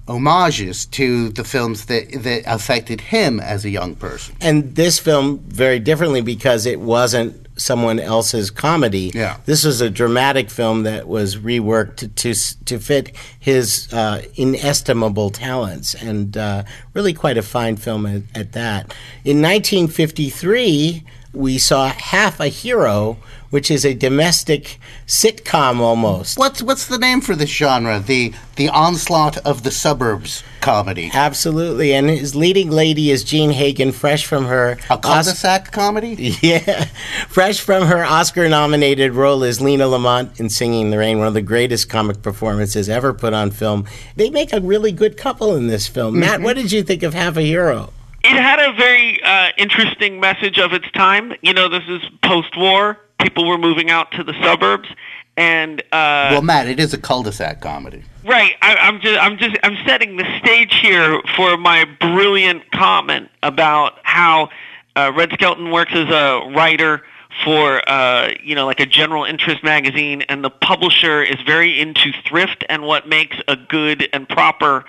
homages 0.09 0.85
to 0.87 1.29
the 1.29 1.43
films 1.43 1.85
that 1.85 2.11
that 2.23 2.43
affected 2.45 2.99
him 3.01 3.39
as 3.39 3.63
a 3.65 3.69
young 3.69 3.95
person. 3.95 4.35
and 4.41 4.75
this 4.75 4.99
film 4.99 5.39
very 5.47 5.79
differently 5.79 6.21
because 6.21 6.65
it 6.65 6.79
wasn't 6.79 7.47
someone 7.57 7.99
else's 7.99 8.49
comedy. 8.49 9.11
Yeah. 9.13 9.37
This 9.45 9.65
was 9.65 9.81
a 9.81 9.89
dramatic 9.89 10.49
film 10.49 10.83
that 10.83 11.07
was 11.07 11.35
reworked 11.35 11.97
to 11.97 12.07
to, 12.07 12.33
to 12.65 12.79
fit 12.79 13.15
his 13.39 13.91
uh, 13.93 14.21
inestimable 14.35 15.29
talents, 15.29 15.93
and 15.93 16.37
uh, 16.37 16.63
really 16.93 17.13
quite 17.13 17.37
a 17.37 17.41
fine 17.41 17.75
film 17.75 18.05
at, 18.05 18.23
at 18.33 18.53
that. 18.53 18.93
In 19.25 19.41
1953, 19.41 21.03
we 21.33 21.57
saw 21.57 21.89
Half 21.89 22.39
a 22.39 22.47
Hero, 22.47 23.17
which 23.49 23.69
is 23.71 23.85
a 23.85 23.93
domestic 23.93 24.79
sitcom 25.07 25.79
almost. 25.79 26.37
What's 26.37 26.61
what's 26.61 26.87
the 26.87 26.97
name 26.97 27.21
for 27.21 27.35
this 27.35 27.49
genre? 27.49 27.99
The 27.99 28.33
the 28.55 28.69
onslaught 28.69 29.37
of 29.39 29.63
the 29.63 29.71
suburbs 29.71 30.43
comedy. 30.61 31.11
Absolutely, 31.13 31.93
and 31.93 32.09
his 32.09 32.35
leading 32.35 32.69
lady 32.71 33.11
is 33.11 33.23
Jean 33.23 33.51
Hagen, 33.51 33.91
fresh 33.91 34.25
from 34.25 34.45
her 34.45 34.77
A 34.89 34.97
cul-de-sac 34.97 35.71
comedy? 35.71 36.35
Yeah. 36.41 36.85
Fresh 37.27 37.61
from 37.61 37.87
her 37.87 38.03
Oscar 38.03 38.49
nominated 38.49 39.13
role 39.13 39.43
as 39.43 39.61
Lina 39.61 39.87
Lamont 39.87 40.39
in 40.39 40.49
Singing 40.49 40.85
in 40.85 40.89
the 40.89 40.97
Rain, 40.97 41.17
one 41.19 41.27
of 41.27 41.33
the 41.33 41.41
greatest 41.41 41.89
comic 41.89 42.21
performances 42.21 42.89
ever 42.89 43.13
put 43.13 43.33
on 43.33 43.51
film. 43.51 43.85
They 44.15 44.29
make 44.29 44.53
a 44.53 44.59
really 44.59 44.91
good 44.91 45.17
couple 45.17 45.55
in 45.55 45.67
this 45.67 45.87
film. 45.87 46.19
Matt, 46.19 46.35
mm-hmm. 46.35 46.43
what 46.43 46.55
did 46.55 46.71
you 46.71 46.83
think 46.83 47.03
of 47.03 47.13
Half 47.13 47.37
a 47.37 47.41
Hero? 47.41 47.93
It 48.23 48.35
had 48.35 48.59
a 48.59 48.73
very 48.73 49.21
uh, 49.23 49.49
interesting 49.57 50.19
message 50.19 50.59
of 50.59 50.73
its 50.73 50.89
time. 50.91 51.33
You 51.41 51.53
know, 51.53 51.69
this 51.69 51.83
is 51.87 52.01
post-war. 52.23 52.97
People 53.19 53.47
were 53.47 53.57
moving 53.57 53.89
out 53.89 54.11
to 54.13 54.23
the 54.23 54.33
suburbs, 54.41 54.89
and 55.37 55.81
uh, 55.91 56.29
Well, 56.31 56.41
Matt, 56.41 56.67
it 56.67 56.79
is 56.79 56.93
a 56.93 56.97
cul-de-sac 56.97 57.61
comedy. 57.61 58.03
Right. 58.25 58.55
I, 58.61 58.75
I'm 58.75 58.99
just 59.01 59.19
I'm 59.19 59.37
just 59.37 59.57
I'm 59.63 59.77
setting 59.85 60.17
the 60.17 60.39
stage 60.39 60.75
here 60.75 61.21
for 61.35 61.57
my 61.57 61.85
brilliant 61.99 62.69
comment 62.71 63.29
about 63.43 63.99
how 64.03 64.49
uh, 64.95 65.11
Red 65.15 65.31
Skelton 65.33 65.71
works 65.71 65.91
as 65.93 66.09
a 66.09 66.49
writer 66.53 67.03
for 67.45 67.81
uh, 67.89 68.31
you 68.43 68.55
know 68.55 68.65
like 68.65 68.79
a 68.79 68.85
general 68.85 69.23
interest 69.23 69.63
magazine, 69.63 70.23
and 70.23 70.43
the 70.43 70.49
publisher 70.49 71.23
is 71.23 71.39
very 71.45 71.79
into 71.79 72.11
thrift 72.27 72.65
and 72.69 72.83
what 72.83 73.07
makes 73.07 73.37
a 73.47 73.55
good 73.55 74.09
and 74.11 74.27
proper 74.27 74.83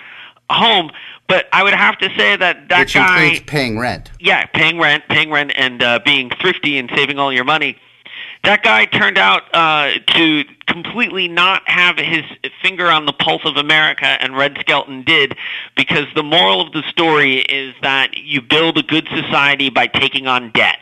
home. 0.49 0.91
But 1.31 1.47
I 1.53 1.63
would 1.63 1.73
have 1.73 1.97
to 1.99 2.09
say 2.17 2.35
that 2.35 2.67
that 2.67 2.79
which 2.79 2.93
guy 2.93 3.21
includes 3.23 3.45
paying 3.45 3.79
rent. 3.79 4.11
yeah, 4.19 4.47
paying 4.47 4.77
rent, 4.77 5.05
paying 5.07 5.31
rent, 5.31 5.53
and 5.55 5.81
uh, 5.81 5.99
being 6.03 6.29
thrifty 6.41 6.77
and 6.77 6.91
saving 6.93 7.19
all 7.19 7.31
your 7.31 7.45
money. 7.45 7.77
That 8.43 8.63
guy 8.63 8.83
turned 8.83 9.17
out 9.17 9.43
uh, 9.55 9.91
to 10.07 10.43
completely 10.67 11.29
not 11.29 11.61
have 11.67 11.95
his 11.97 12.23
finger 12.61 12.87
on 12.87 13.05
the 13.05 13.13
pulse 13.13 13.43
of 13.45 13.55
America, 13.55 14.05
and 14.05 14.35
Red 14.35 14.57
Skelton 14.59 15.03
did, 15.03 15.37
because 15.77 16.03
the 16.15 16.23
moral 16.23 16.59
of 16.59 16.73
the 16.73 16.83
story 16.89 17.37
is 17.37 17.75
that 17.81 18.17
you 18.17 18.41
build 18.41 18.77
a 18.77 18.83
good 18.83 19.07
society 19.07 19.69
by 19.69 19.87
taking 19.87 20.27
on 20.27 20.51
debt. 20.51 20.79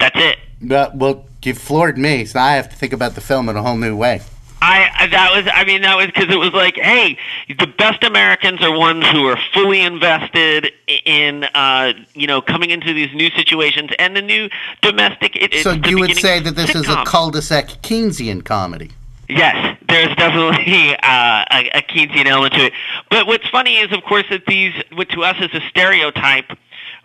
That's 0.00 0.18
it. 0.18 0.38
But, 0.62 0.96
well, 0.96 1.26
you 1.42 1.52
floored 1.52 1.98
me, 1.98 2.24
so 2.24 2.40
I 2.40 2.52
have 2.52 2.70
to 2.70 2.76
think 2.76 2.94
about 2.94 3.16
the 3.16 3.20
film 3.20 3.50
in 3.50 3.56
a 3.56 3.62
whole 3.62 3.76
new 3.76 3.94
way. 3.94 4.22
I 4.60 5.08
that 5.10 5.30
was 5.32 5.50
I 5.52 5.64
mean 5.64 5.82
that 5.82 5.96
was 5.96 6.06
because 6.06 6.32
it 6.32 6.38
was 6.38 6.52
like 6.52 6.76
hey 6.76 7.16
the 7.58 7.66
best 7.66 8.02
Americans 8.02 8.62
are 8.62 8.76
ones 8.76 9.06
who 9.08 9.26
are 9.26 9.38
fully 9.52 9.80
invested 9.80 10.72
in 11.04 11.44
uh, 11.54 11.92
you 12.14 12.26
know 12.26 12.42
coming 12.42 12.70
into 12.70 12.92
these 12.92 13.14
new 13.14 13.30
situations 13.30 13.90
and 13.98 14.16
the 14.16 14.22
new 14.22 14.48
domestic. 14.82 15.36
It, 15.36 15.54
So 15.62 15.72
you 15.72 15.98
would 15.98 16.16
say 16.16 16.40
that 16.40 16.56
this 16.56 16.74
is 16.74 16.88
a 16.88 17.04
cul-de-sac 17.04 17.68
Keynesian 17.82 18.44
comedy. 18.44 18.90
Yes, 19.28 19.76
there's 19.88 20.14
definitely 20.16 20.96
uh, 21.02 21.44
a, 21.52 21.70
a 21.74 21.82
Keynesian 21.82 22.26
element 22.26 22.54
to 22.54 22.66
it. 22.66 22.72
But 23.10 23.26
what's 23.26 23.48
funny 23.48 23.76
is, 23.76 23.92
of 23.92 24.02
course, 24.04 24.24
that 24.30 24.46
these, 24.46 24.72
what 24.92 25.08
to 25.10 25.22
us 25.22 25.36
is 25.40 25.52
a 25.52 25.60
stereotype, 25.68 26.50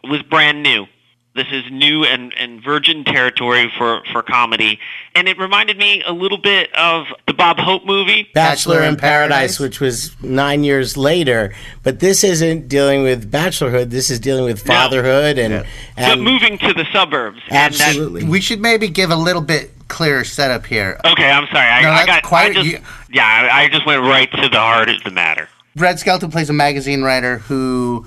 was 0.03 0.21
brand 0.23 0.63
new. 0.63 0.87
This 1.35 1.47
is 1.51 1.63
new 1.71 2.03
and, 2.03 2.31
and 2.37 2.63
virgin 2.63 3.03
territory 3.03 3.71
for, 3.75 4.03
for 4.11 4.21
comedy. 4.21 4.79
And 5.15 5.27
it 5.27 5.39
reminded 5.39 5.79
me 5.79 6.03
a 6.05 6.11
little 6.13 6.37
bit 6.37 6.71
of 6.75 7.07
the 7.25 7.33
Bob 7.33 7.57
Hope 7.57 7.85
movie. 7.85 8.29
Bachelor, 8.35 8.81
in 8.83 8.89
in 8.89 8.95
Paradise, 8.97 9.57
Paradise. 9.57 9.59
which 9.59 9.79
was 9.79 10.21
nine 10.21 10.63
years 10.63 10.95
later. 10.95 11.51
But 11.81 11.99
this 12.01 12.23
isn't 12.23 12.67
dealing 12.67 13.01
with 13.01 13.31
bachelorhood. 13.31 13.89
This 13.89 14.11
is 14.11 14.19
dealing 14.19 14.43
with 14.45 14.61
fatherhood 14.61 15.39
and, 15.39 15.63
but 15.95 16.03
and 16.03 16.21
moving 16.21 16.59
to 16.59 16.71
the 16.71 16.85
suburbs. 16.93 17.39
And 17.49 17.73
that- 17.73 17.81
absolutely. 17.81 18.25
We 18.25 18.39
should 18.39 18.61
maybe 18.61 18.87
give 18.87 19.09
a 19.09 19.15
little 19.15 19.41
bit 19.41 19.71
clearer 19.87 20.23
setup 20.23 20.67
here. 20.67 20.99
okay, 21.03 21.31
I'm 21.31 21.47
sorry. 21.47 21.67
I, 21.67 21.81
No, 21.81 21.89
I 21.89 22.05
got 22.05 22.21
quite- 22.23 22.51
I 22.51 22.53
just, 22.53 22.65
you- 22.67 22.79
yeah, 23.11 23.25
I, 23.51 23.63
I 23.63 23.69
just 23.69 23.87
went 23.87 24.01
right 24.03 24.31
to 24.33 24.49
the 24.49 24.59
heart 24.59 24.89
of 24.89 25.03
the 25.03 25.09
matter. 25.11 25.49
Red 25.75 25.97
Skelton 25.99 26.29
plays 26.29 26.51
a 26.51 26.53
magazine 26.53 27.01
writer 27.01 27.39
who 27.39 28.05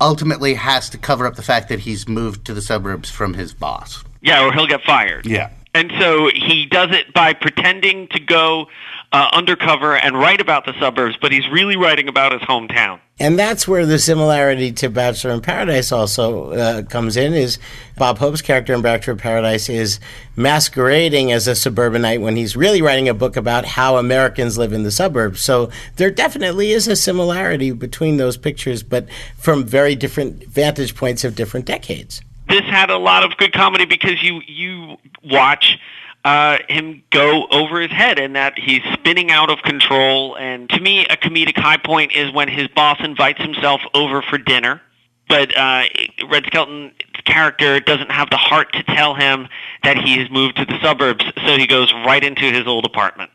ultimately 0.00 0.54
has 0.54 0.90
to 0.90 0.98
cover 0.98 1.26
up 1.26 1.36
the 1.36 1.42
fact 1.42 1.68
that 1.68 1.80
he's 1.80 2.08
moved 2.08 2.44
to 2.46 2.54
the 2.54 2.62
suburbs 2.62 3.10
from 3.10 3.34
his 3.34 3.52
boss. 3.52 4.04
Yeah, 4.22 4.46
or 4.46 4.52
he'll 4.52 4.66
get 4.66 4.82
fired. 4.82 5.26
Yeah. 5.26 5.50
And 5.74 5.92
so 6.00 6.30
he 6.34 6.66
does 6.66 6.90
it 6.90 7.12
by 7.14 7.32
pretending 7.32 8.08
to 8.08 8.20
go 8.20 8.66
uh, 9.12 9.28
undercover 9.32 9.96
and 9.96 10.16
write 10.16 10.40
about 10.40 10.64
the 10.64 10.72
suburbs, 10.78 11.16
but 11.20 11.32
he's 11.32 11.48
really 11.50 11.76
writing 11.76 12.08
about 12.08 12.32
his 12.32 12.40
hometown. 12.42 13.00
And 13.18 13.38
that's 13.38 13.66
where 13.68 13.84
the 13.84 13.98
similarity 13.98 14.72
to 14.72 14.88
Bachelor 14.88 15.32
in 15.32 15.40
Paradise 15.40 15.92
also 15.92 16.52
uh, 16.52 16.82
comes 16.82 17.16
in. 17.16 17.34
Is 17.34 17.58
Bob 17.98 18.18
Hope's 18.18 18.40
character 18.40 18.72
in 18.72 18.82
Bachelor 18.82 19.12
in 19.12 19.18
Paradise 19.18 19.68
is 19.68 20.00
masquerading 20.36 21.32
as 21.32 21.46
a 21.46 21.54
suburbanite 21.54 22.20
when 22.20 22.36
he's 22.36 22.56
really 22.56 22.80
writing 22.80 23.08
a 23.08 23.14
book 23.14 23.36
about 23.36 23.64
how 23.64 23.96
Americans 23.96 24.56
live 24.56 24.72
in 24.72 24.84
the 24.84 24.90
suburbs. 24.90 25.42
So 25.42 25.70
there 25.96 26.10
definitely 26.10 26.70
is 26.70 26.88
a 26.88 26.96
similarity 26.96 27.72
between 27.72 28.16
those 28.16 28.36
pictures, 28.36 28.82
but 28.82 29.06
from 29.36 29.64
very 29.64 29.96
different 29.96 30.46
vantage 30.46 30.94
points 30.94 31.24
of 31.24 31.34
different 31.34 31.66
decades. 31.66 32.22
This 32.48 32.62
had 32.62 32.90
a 32.90 32.98
lot 32.98 33.22
of 33.22 33.36
good 33.36 33.52
comedy 33.52 33.84
because 33.84 34.22
you 34.22 34.40
you 34.46 34.96
watch 35.22 35.78
uh, 36.24 36.58
him 36.68 37.02
go 37.10 37.46
over 37.50 37.80
his 37.80 37.90
head 37.90 38.18
and 38.18 38.36
that 38.36 38.58
he's 38.58 38.82
spinning 38.92 39.30
out 39.30 39.50
of 39.50 39.62
control. 39.62 40.36
And 40.36 40.68
to 40.70 40.80
me, 40.80 41.06
a 41.06 41.16
comedic 41.16 41.58
high 41.58 41.78
point 41.78 42.12
is 42.12 42.32
when 42.32 42.48
his 42.48 42.68
boss 42.68 42.98
invites 43.00 43.40
himself 43.40 43.80
over 43.94 44.20
for 44.22 44.38
dinner. 44.38 44.82
But 45.28 45.56
uh, 45.56 45.84
Red 46.28 46.46
Skelton's 46.46 46.92
character 47.24 47.78
doesn't 47.80 48.10
have 48.10 48.30
the 48.30 48.36
heart 48.36 48.72
to 48.72 48.82
tell 48.82 49.14
him 49.14 49.48
that 49.84 49.96
he's 49.96 50.28
moved 50.30 50.56
to 50.56 50.64
the 50.64 50.78
suburbs, 50.82 51.24
so 51.46 51.56
he 51.56 51.66
goes 51.66 51.92
right 52.04 52.22
into 52.22 52.42
his 52.42 52.66
old 52.66 52.84
apartment 52.84 53.30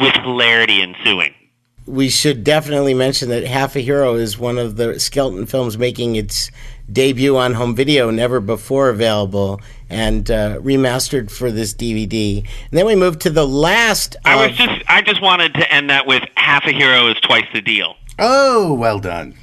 with 0.00 0.14
hilarity 0.14 0.80
ensuing. 0.80 1.34
we 1.86 2.08
should 2.08 2.44
definitely 2.44 2.94
mention 2.94 3.30
that 3.30 3.44
Half 3.44 3.74
a 3.74 3.80
Hero 3.80 4.14
is 4.14 4.38
one 4.38 4.58
of 4.58 4.76
the 4.76 5.00
Skelton 5.00 5.46
films 5.46 5.76
making 5.76 6.16
its 6.16 6.50
debut 6.90 7.36
on 7.36 7.54
home 7.54 7.74
video, 7.74 8.10
never 8.10 8.40
before 8.40 8.88
available, 8.88 9.60
and 9.90 10.30
uh, 10.30 10.58
remastered 10.60 11.30
for 11.30 11.50
this 11.50 11.74
DVD. 11.74 12.38
And 12.38 12.78
then 12.78 12.86
we 12.86 12.94
move 12.96 13.18
to 13.20 13.30
the 13.30 13.46
last. 13.46 14.16
I 14.24 14.34
of- 14.44 14.50
was 14.50 14.58
just 14.58 14.82
I 14.88 15.02
just 15.02 15.20
wanted 15.22 15.54
to 15.54 15.72
end 15.72 15.90
that 15.90 16.06
with 16.06 16.22
half 16.36 16.64
a 16.66 16.72
hero 16.72 17.08
is 17.08 17.16
twice 17.20 17.46
the 17.52 17.60
deal. 17.60 17.94
Oh, 18.18 18.74
well 18.74 18.98
done. 18.98 19.34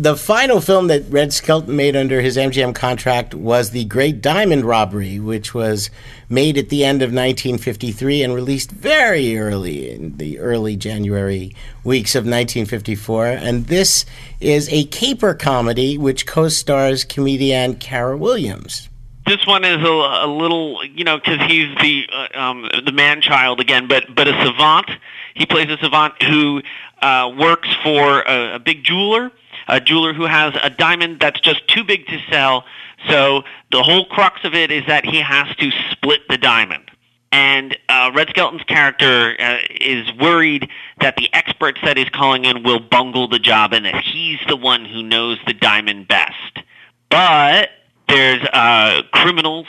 The 0.00 0.16
final 0.16 0.62
film 0.62 0.86
that 0.86 1.04
Red 1.10 1.30
Skelton 1.30 1.76
made 1.76 1.94
under 1.94 2.22
his 2.22 2.38
MGM 2.38 2.74
contract 2.74 3.34
was 3.34 3.70
The 3.70 3.84
Great 3.84 4.22
Diamond 4.22 4.64
Robbery, 4.64 5.20
which 5.20 5.52
was 5.52 5.90
made 6.26 6.56
at 6.56 6.70
the 6.70 6.86
end 6.86 7.02
of 7.02 7.08
1953 7.10 8.22
and 8.22 8.34
released 8.34 8.70
very 8.70 9.36
early 9.36 9.90
in 9.90 10.16
the 10.16 10.38
early 10.38 10.74
January 10.74 11.54
weeks 11.84 12.14
of 12.14 12.20
1954. 12.20 13.26
And 13.26 13.66
this 13.66 14.06
is 14.40 14.70
a 14.70 14.84
caper 14.84 15.34
comedy 15.34 15.98
which 15.98 16.26
co 16.26 16.48
stars 16.48 17.04
comedian 17.04 17.74
Cara 17.74 18.16
Williams. 18.16 18.88
This 19.26 19.46
one 19.46 19.66
is 19.66 19.86
a, 19.86 20.24
a 20.24 20.26
little, 20.26 20.82
you 20.82 21.04
know, 21.04 21.18
because 21.18 21.40
he's 21.46 21.76
the 21.82 22.08
uh, 22.10 22.40
um, 22.40 22.70
the 22.86 22.92
man 22.92 23.20
child 23.20 23.60
again, 23.60 23.86
but 23.86 24.14
but 24.14 24.26
a 24.26 24.44
savant. 24.46 24.90
He 25.34 25.44
plays 25.44 25.68
a 25.68 25.76
savant 25.76 26.22
who 26.22 26.62
uh, 27.02 27.32
works 27.38 27.68
for 27.82 28.22
a, 28.22 28.54
a 28.54 28.58
big 28.58 28.82
jeweler, 28.82 29.30
a 29.70 29.80
jeweler 29.80 30.12
who 30.12 30.26
has 30.26 30.54
a 30.62 30.70
diamond 30.70 31.20
that's 31.20 31.40
just 31.40 31.66
too 31.68 31.84
big 31.84 32.06
to 32.08 32.18
sell. 32.30 32.64
So 33.08 33.44
the 33.70 33.82
whole 33.82 34.04
crux 34.06 34.44
of 34.44 34.54
it 34.54 34.70
is 34.70 34.84
that 34.86 35.04
he 35.04 35.20
has 35.20 35.54
to 35.56 35.70
split 35.90 36.20
the 36.28 36.36
diamond. 36.36 36.90
And 37.32 37.78
uh, 37.88 38.10
Red 38.12 38.28
Skelton's 38.30 38.64
character 38.64 39.36
uh, 39.38 39.58
is 39.80 40.12
worried 40.14 40.68
that 41.00 41.16
the 41.16 41.32
experts 41.32 41.80
that 41.84 41.96
he's 41.96 42.08
calling 42.08 42.44
in 42.44 42.64
will 42.64 42.80
bungle 42.80 43.28
the 43.28 43.38
job 43.38 43.72
and 43.72 43.84
that 43.84 44.02
he's 44.02 44.40
the 44.48 44.56
one 44.56 44.84
who 44.84 45.02
knows 45.02 45.38
the 45.46 45.54
diamond 45.54 46.08
best. 46.08 46.58
But 47.08 47.70
there's 48.08 48.44
uh, 48.52 49.02
criminals 49.12 49.66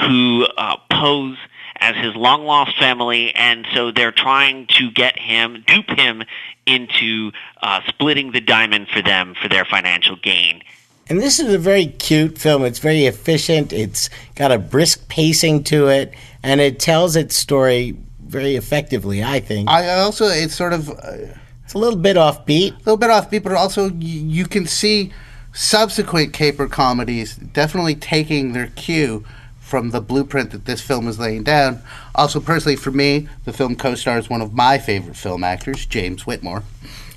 who 0.00 0.46
uh, 0.56 0.76
pose 0.90 1.36
as 1.80 1.96
his 1.96 2.14
long 2.14 2.44
lost 2.44 2.78
family, 2.78 3.34
and 3.34 3.66
so 3.74 3.90
they're 3.90 4.12
trying 4.12 4.68
to 4.68 4.90
get 4.92 5.18
him, 5.18 5.64
dupe 5.66 5.90
him 5.90 6.22
into 6.66 7.32
uh, 7.62 7.80
splitting 7.88 8.32
the 8.32 8.40
diamond 8.40 8.88
for 8.88 9.02
them 9.02 9.34
for 9.40 9.48
their 9.48 9.64
financial 9.64 10.16
gain. 10.16 10.62
And 11.08 11.20
this 11.20 11.40
is 11.40 11.52
a 11.52 11.58
very 11.58 11.86
cute 11.86 12.38
film. 12.38 12.64
It's 12.64 12.78
very 12.78 13.06
efficient. 13.06 13.72
It's 13.72 14.08
got 14.34 14.52
a 14.52 14.58
brisk 14.58 15.08
pacing 15.08 15.64
to 15.64 15.88
it, 15.88 16.14
and 16.42 16.60
it 16.60 16.78
tells 16.78 17.16
its 17.16 17.36
story 17.36 17.96
very 18.24 18.56
effectively. 18.56 19.22
I 19.22 19.40
think. 19.40 19.68
I 19.68 20.00
also 20.00 20.26
it's 20.26 20.54
sort 20.54 20.72
of. 20.72 20.90
Uh, 20.90 21.34
it's 21.64 21.74
a 21.74 21.78
little 21.78 21.98
bit 21.98 22.16
offbeat. 22.16 22.74
A 22.74 22.78
little 22.78 22.96
bit 22.96 23.10
offbeat, 23.10 23.42
but 23.42 23.52
also 23.52 23.90
you 23.90 24.46
can 24.46 24.66
see 24.66 25.12
subsequent 25.52 26.32
caper 26.32 26.66
comedies 26.66 27.36
definitely 27.36 27.94
taking 27.94 28.52
their 28.52 28.68
cue 28.68 29.24
from 29.72 29.88
the 29.88 30.02
blueprint 30.02 30.50
that 30.50 30.66
this 30.66 30.82
film 30.82 31.08
is 31.08 31.18
laying 31.18 31.42
down. 31.42 31.80
Also, 32.14 32.38
personally, 32.38 32.76
for 32.76 32.90
me, 32.90 33.26
the 33.46 33.54
film 33.54 33.74
co 33.74 33.94
stars 33.94 34.28
one 34.28 34.42
of 34.42 34.52
my 34.52 34.76
favorite 34.76 35.16
film 35.16 35.42
actors, 35.42 35.86
James 35.86 36.26
Whitmore. 36.26 36.62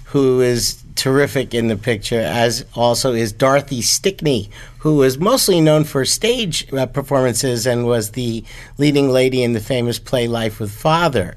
Who 0.05 0.39
is 0.39 0.81
terrific 0.95 1.53
in 1.53 1.67
the 1.67 1.75
picture, 1.75 2.21
as 2.21 2.65
also 2.73 3.11
is 3.11 3.33
Dorothy 3.33 3.81
Stickney, 3.81 4.49
who 4.77 5.03
is 5.03 5.17
mostly 5.17 5.59
known 5.59 5.83
for 5.83 6.05
stage 6.05 6.71
uh, 6.71 6.85
performances 6.85 7.67
and 7.67 7.85
was 7.85 8.11
the 8.11 8.45
leading 8.77 9.09
lady 9.09 9.43
in 9.43 9.51
the 9.51 9.59
famous 9.59 9.99
play 9.99 10.25
Life 10.25 10.61
with 10.61 10.71
Father. 10.71 11.35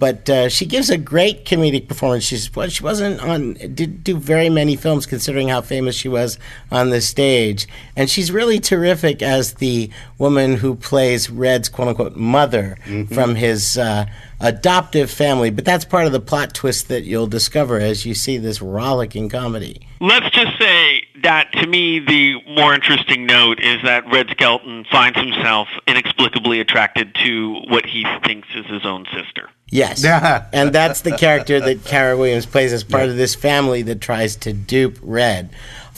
But 0.00 0.28
uh, 0.28 0.48
she 0.48 0.66
gives 0.66 0.90
a 0.90 0.98
great 0.98 1.44
comedic 1.44 1.86
performance. 1.86 2.24
She's 2.24 2.52
well, 2.56 2.68
she 2.68 2.82
wasn't 2.82 3.20
on 3.20 3.52
did 3.52 4.02
do 4.02 4.16
very 4.16 4.48
many 4.48 4.74
films 4.74 5.06
considering 5.06 5.48
how 5.48 5.60
famous 5.60 5.94
she 5.94 6.08
was 6.08 6.38
on 6.72 6.90
the 6.90 7.00
stage, 7.00 7.68
and 7.94 8.10
she's 8.10 8.32
really 8.32 8.58
terrific 8.58 9.22
as 9.22 9.54
the 9.54 9.90
woman 10.18 10.56
who 10.56 10.74
plays 10.74 11.30
Red's 11.30 11.68
quote 11.68 11.88
unquote 11.88 12.16
mother 12.16 12.78
mm-hmm. 12.86 13.14
from 13.14 13.36
his. 13.36 13.78
Uh, 13.78 14.06
adoptive 14.42 15.10
family, 15.10 15.50
but 15.50 15.66
that's 15.66 15.84
part 15.84 16.06
of 16.06 16.12
the 16.12 16.18
plot 16.20 16.54
twist 16.54 16.88
that 16.88 17.04
you'll 17.04 17.26
discover 17.26 17.78
as 17.78 18.06
you 18.06 18.14
see 18.14 18.38
this 18.38 18.62
rollicking 18.62 19.28
comedy. 19.28 19.86
Let's 20.00 20.34
just 20.34 20.58
say 20.58 20.99
that 21.22 21.52
to 21.52 21.66
me, 21.66 21.98
the 21.98 22.36
more 22.46 22.74
interesting 22.74 23.26
note 23.26 23.60
is 23.60 23.82
that 23.82 24.10
Red 24.10 24.28
Skelton 24.30 24.84
finds 24.90 25.18
himself 25.18 25.68
inexplicably 25.86 26.60
attracted 26.60 27.14
to 27.16 27.60
what 27.68 27.86
he 27.86 28.06
thinks 28.24 28.48
is 28.54 28.66
his 28.66 28.84
own 28.84 29.06
sister. 29.12 29.50
Yes. 29.70 30.04
and 30.52 30.72
that's 30.72 31.02
the 31.02 31.16
character 31.16 31.60
that 31.60 31.84
Cara 31.84 32.16
Williams 32.16 32.46
plays 32.46 32.72
as 32.72 32.84
part 32.84 33.04
yeah. 33.04 33.10
of 33.10 33.16
this 33.16 33.34
family 33.34 33.82
that 33.82 34.00
tries 34.00 34.36
to 34.36 34.52
dupe 34.52 34.98
Red 35.02 35.50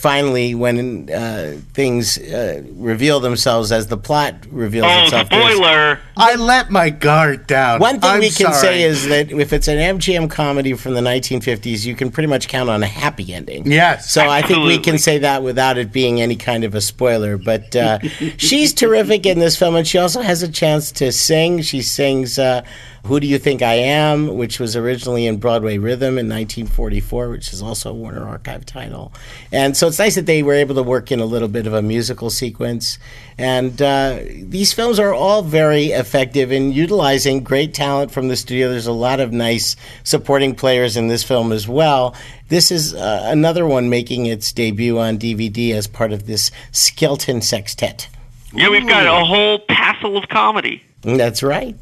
finally, 0.02 0.52
when 0.52 1.08
uh, 1.10 1.56
things 1.74 2.18
uh, 2.18 2.60
reveal 2.72 3.20
themselves 3.20 3.70
as 3.70 3.86
the 3.86 3.96
plot 3.96 4.34
reveals 4.50 4.88
oh, 4.88 5.04
itself. 5.04 5.28
spoiler! 5.28 6.00
I 6.16 6.34
let 6.34 6.72
my 6.72 6.90
guard 6.90 7.46
down. 7.46 7.78
One 7.78 8.00
thing 8.00 8.10
I'm 8.10 8.18
we 8.18 8.30
can 8.30 8.52
sorry. 8.52 8.58
say 8.58 8.82
is 8.82 9.06
that 9.08 9.30
if 9.30 9.52
it's 9.52 9.68
an 9.68 9.78
MGM 9.78 10.28
comedy 10.28 10.74
from 10.74 10.94
the 10.94 11.00
1950s, 11.00 11.86
you 11.86 11.94
can 11.94 12.10
pretty 12.10 12.26
much 12.26 12.48
count 12.48 12.68
on 12.68 12.82
a 12.82 12.86
happy 12.86 13.32
ending. 13.32 13.70
Yes. 13.70 14.10
So 14.10 14.22
absolutely. 14.22 14.34
I 14.34 14.48
think 14.48 14.66
we 14.66 14.84
can 14.90 14.98
say 14.98 15.18
that 15.18 15.44
without 15.44 15.78
it 15.78 15.92
being 15.92 16.20
any 16.20 16.36
kind 16.36 16.64
of 16.64 16.74
a 16.74 16.80
spoiler. 16.80 17.38
But 17.38 17.74
uh, 17.76 18.00
she's 18.36 18.74
terrific 18.74 19.24
in 19.24 19.38
this 19.38 19.56
film, 19.56 19.76
and 19.76 19.86
she 19.86 19.98
also 19.98 20.20
has 20.20 20.42
a 20.42 20.50
chance 20.50 20.90
to 20.92 21.12
sing. 21.12 21.62
She 21.62 21.80
sings. 21.80 22.40
Who 23.06 23.18
Do 23.18 23.26
You 23.26 23.38
Think 23.38 23.62
I 23.62 23.74
Am, 23.74 24.36
which 24.36 24.60
was 24.60 24.76
originally 24.76 25.26
in 25.26 25.38
Broadway 25.38 25.76
Rhythm 25.76 26.18
in 26.18 26.28
1944, 26.28 27.30
which 27.30 27.52
is 27.52 27.60
also 27.60 27.90
a 27.90 27.94
Warner 27.94 28.26
Archive 28.26 28.64
title. 28.64 29.12
And 29.50 29.76
so 29.76 29.88
it's 29.88 29.98
nice 29.98 30.14
that 30.14 30.26
they 30.26 30.42
were 30.44 30.54
able 30.54 30.76
to 30.76 30.84
work 30.84 31.10
in 31.10 31.18
a 31.18 31.24
little 31.24 31.48
bit 31.48 31.66
of 31.66 31.74
a 31.74 31.82
musical 31.82 32.30
sequence. 32.30 33.00
And 33.36 33.82
uh, 33.82 34.20
these 34.36 34.72
films 34.72 35.00
are 35.00 35.12
all 35.12 35.42
very 35.42 35.86
effective 35.86 36.52
in 36.52 36.72
utilizing 36.72 37.42
great 37.42 37.74
talent 37.74 38.12
from 38.12 38.28
the 38.28 38.36
studio. 38.36 38.70
There's 38.70 38.86
a 38.86 38.92
lot 38.92 39.18
of 39.18 39.32
nice 39.32 39.74
supporting 40.04 40.54
players 40.54 40.96
in 40.96 41.08
this 41.08 41.24
film 41.24 41.50
as 41.50 41.66
well. 41.66 42.14
This 42.50 42.70
is 42.70 42.94
uh, 42.94 43.22
another 43.24 43.66
one 43.66 43.90
making 43.90 44.26
its 44.26 44.52
debut 44.52 44.98
on 44.98 45.18
DVD 45.18 45.72
as 45.72 45.88
part 45.88 46.12
of 46.12 46.26
this 46.26 46.52
Skelton 46.70 47.42
Sextet. 47.42 48.08
Yeah, 48.52 48.68
we've 48.68 48.86
got 48.86 49.06
a 49.06 49.24
whole 49.24 49.58
passel 49.60 50.16
of 50.16 50.28
comedy. 50.28 50.84
That's 51.00 51.42
right. 51.42 51.74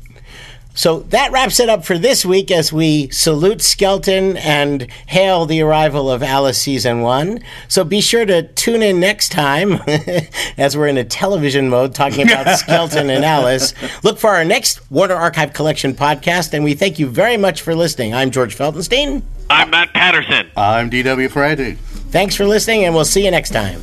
So 0.81 1.01
that 1.11 1.31
wraps 1.31 1.61
it 1.61 1.69
up 1.69 1.85
for 1.85 1.99
this 1.99 2.25
week 2.25 2.51
as 2.51 2.73
we 2.73 3.11
salute 3.11 3.61
Skelton 3.61 4.39
and 4.39 4.91
hail 5.09 5.45
the 5.45 5.61
arrival 5.61 6.11
of 6.11 6.23
Alice 6.23 6.59
season 6.59 7.03
one. 7.03 7.41
So 7.69 7.85
be 7.85 8.01
sure 8.01 8.25
to 8.25 8.45
tune 8.45 8.83
in 8.83 8.99
next 8.99 9.29
time 9.29 9.75
as 10.57 10.79
we're 10.79 10.87
in 10.87 10.97
a 10.97 11.05
television 11.05 11.69
mode 11.69 11.95
talking 11.95 12.23
about 12.23 12.59
Skelton 12.59 13.11
and 13.11 13.27
Alice. 13.27 13.75
Look 14.03 14.19
for 14.19 14.31
our 14.31 14.43
next 14.43 14.91
Warner 14.91 15.17
Archive 15.17 15.53
Collection 15.53 15.93
podcast, 15.93 16.55
and 16.55 16.65
we 16.65 16.73
thank 16.73 16.99
you 16.99 17.09
very 17.09 17.37
much 17.37 17.61
for 17.61 17.75
listening. 17.75 18.15
I'm 18.15 18.31
George 18.31 18.57
Feltenstein. 18.57 19.21
I'm 19.51 19.69
Matt 19.69 19.93
Patterson. 19.93 20.51
I'm 20.57 20.89
D.W. 20.89 21.29
Ferranti. 21.29 21.77
Thanks 21.77 22.35
for 22.35 22.47
listening, 22.47 22.87
and 22.87 22.95
we'll 22.95 23.05
see 23.05 23.23
you 23.23 23.31
next 23.31 23.51
time. 23.51 23.83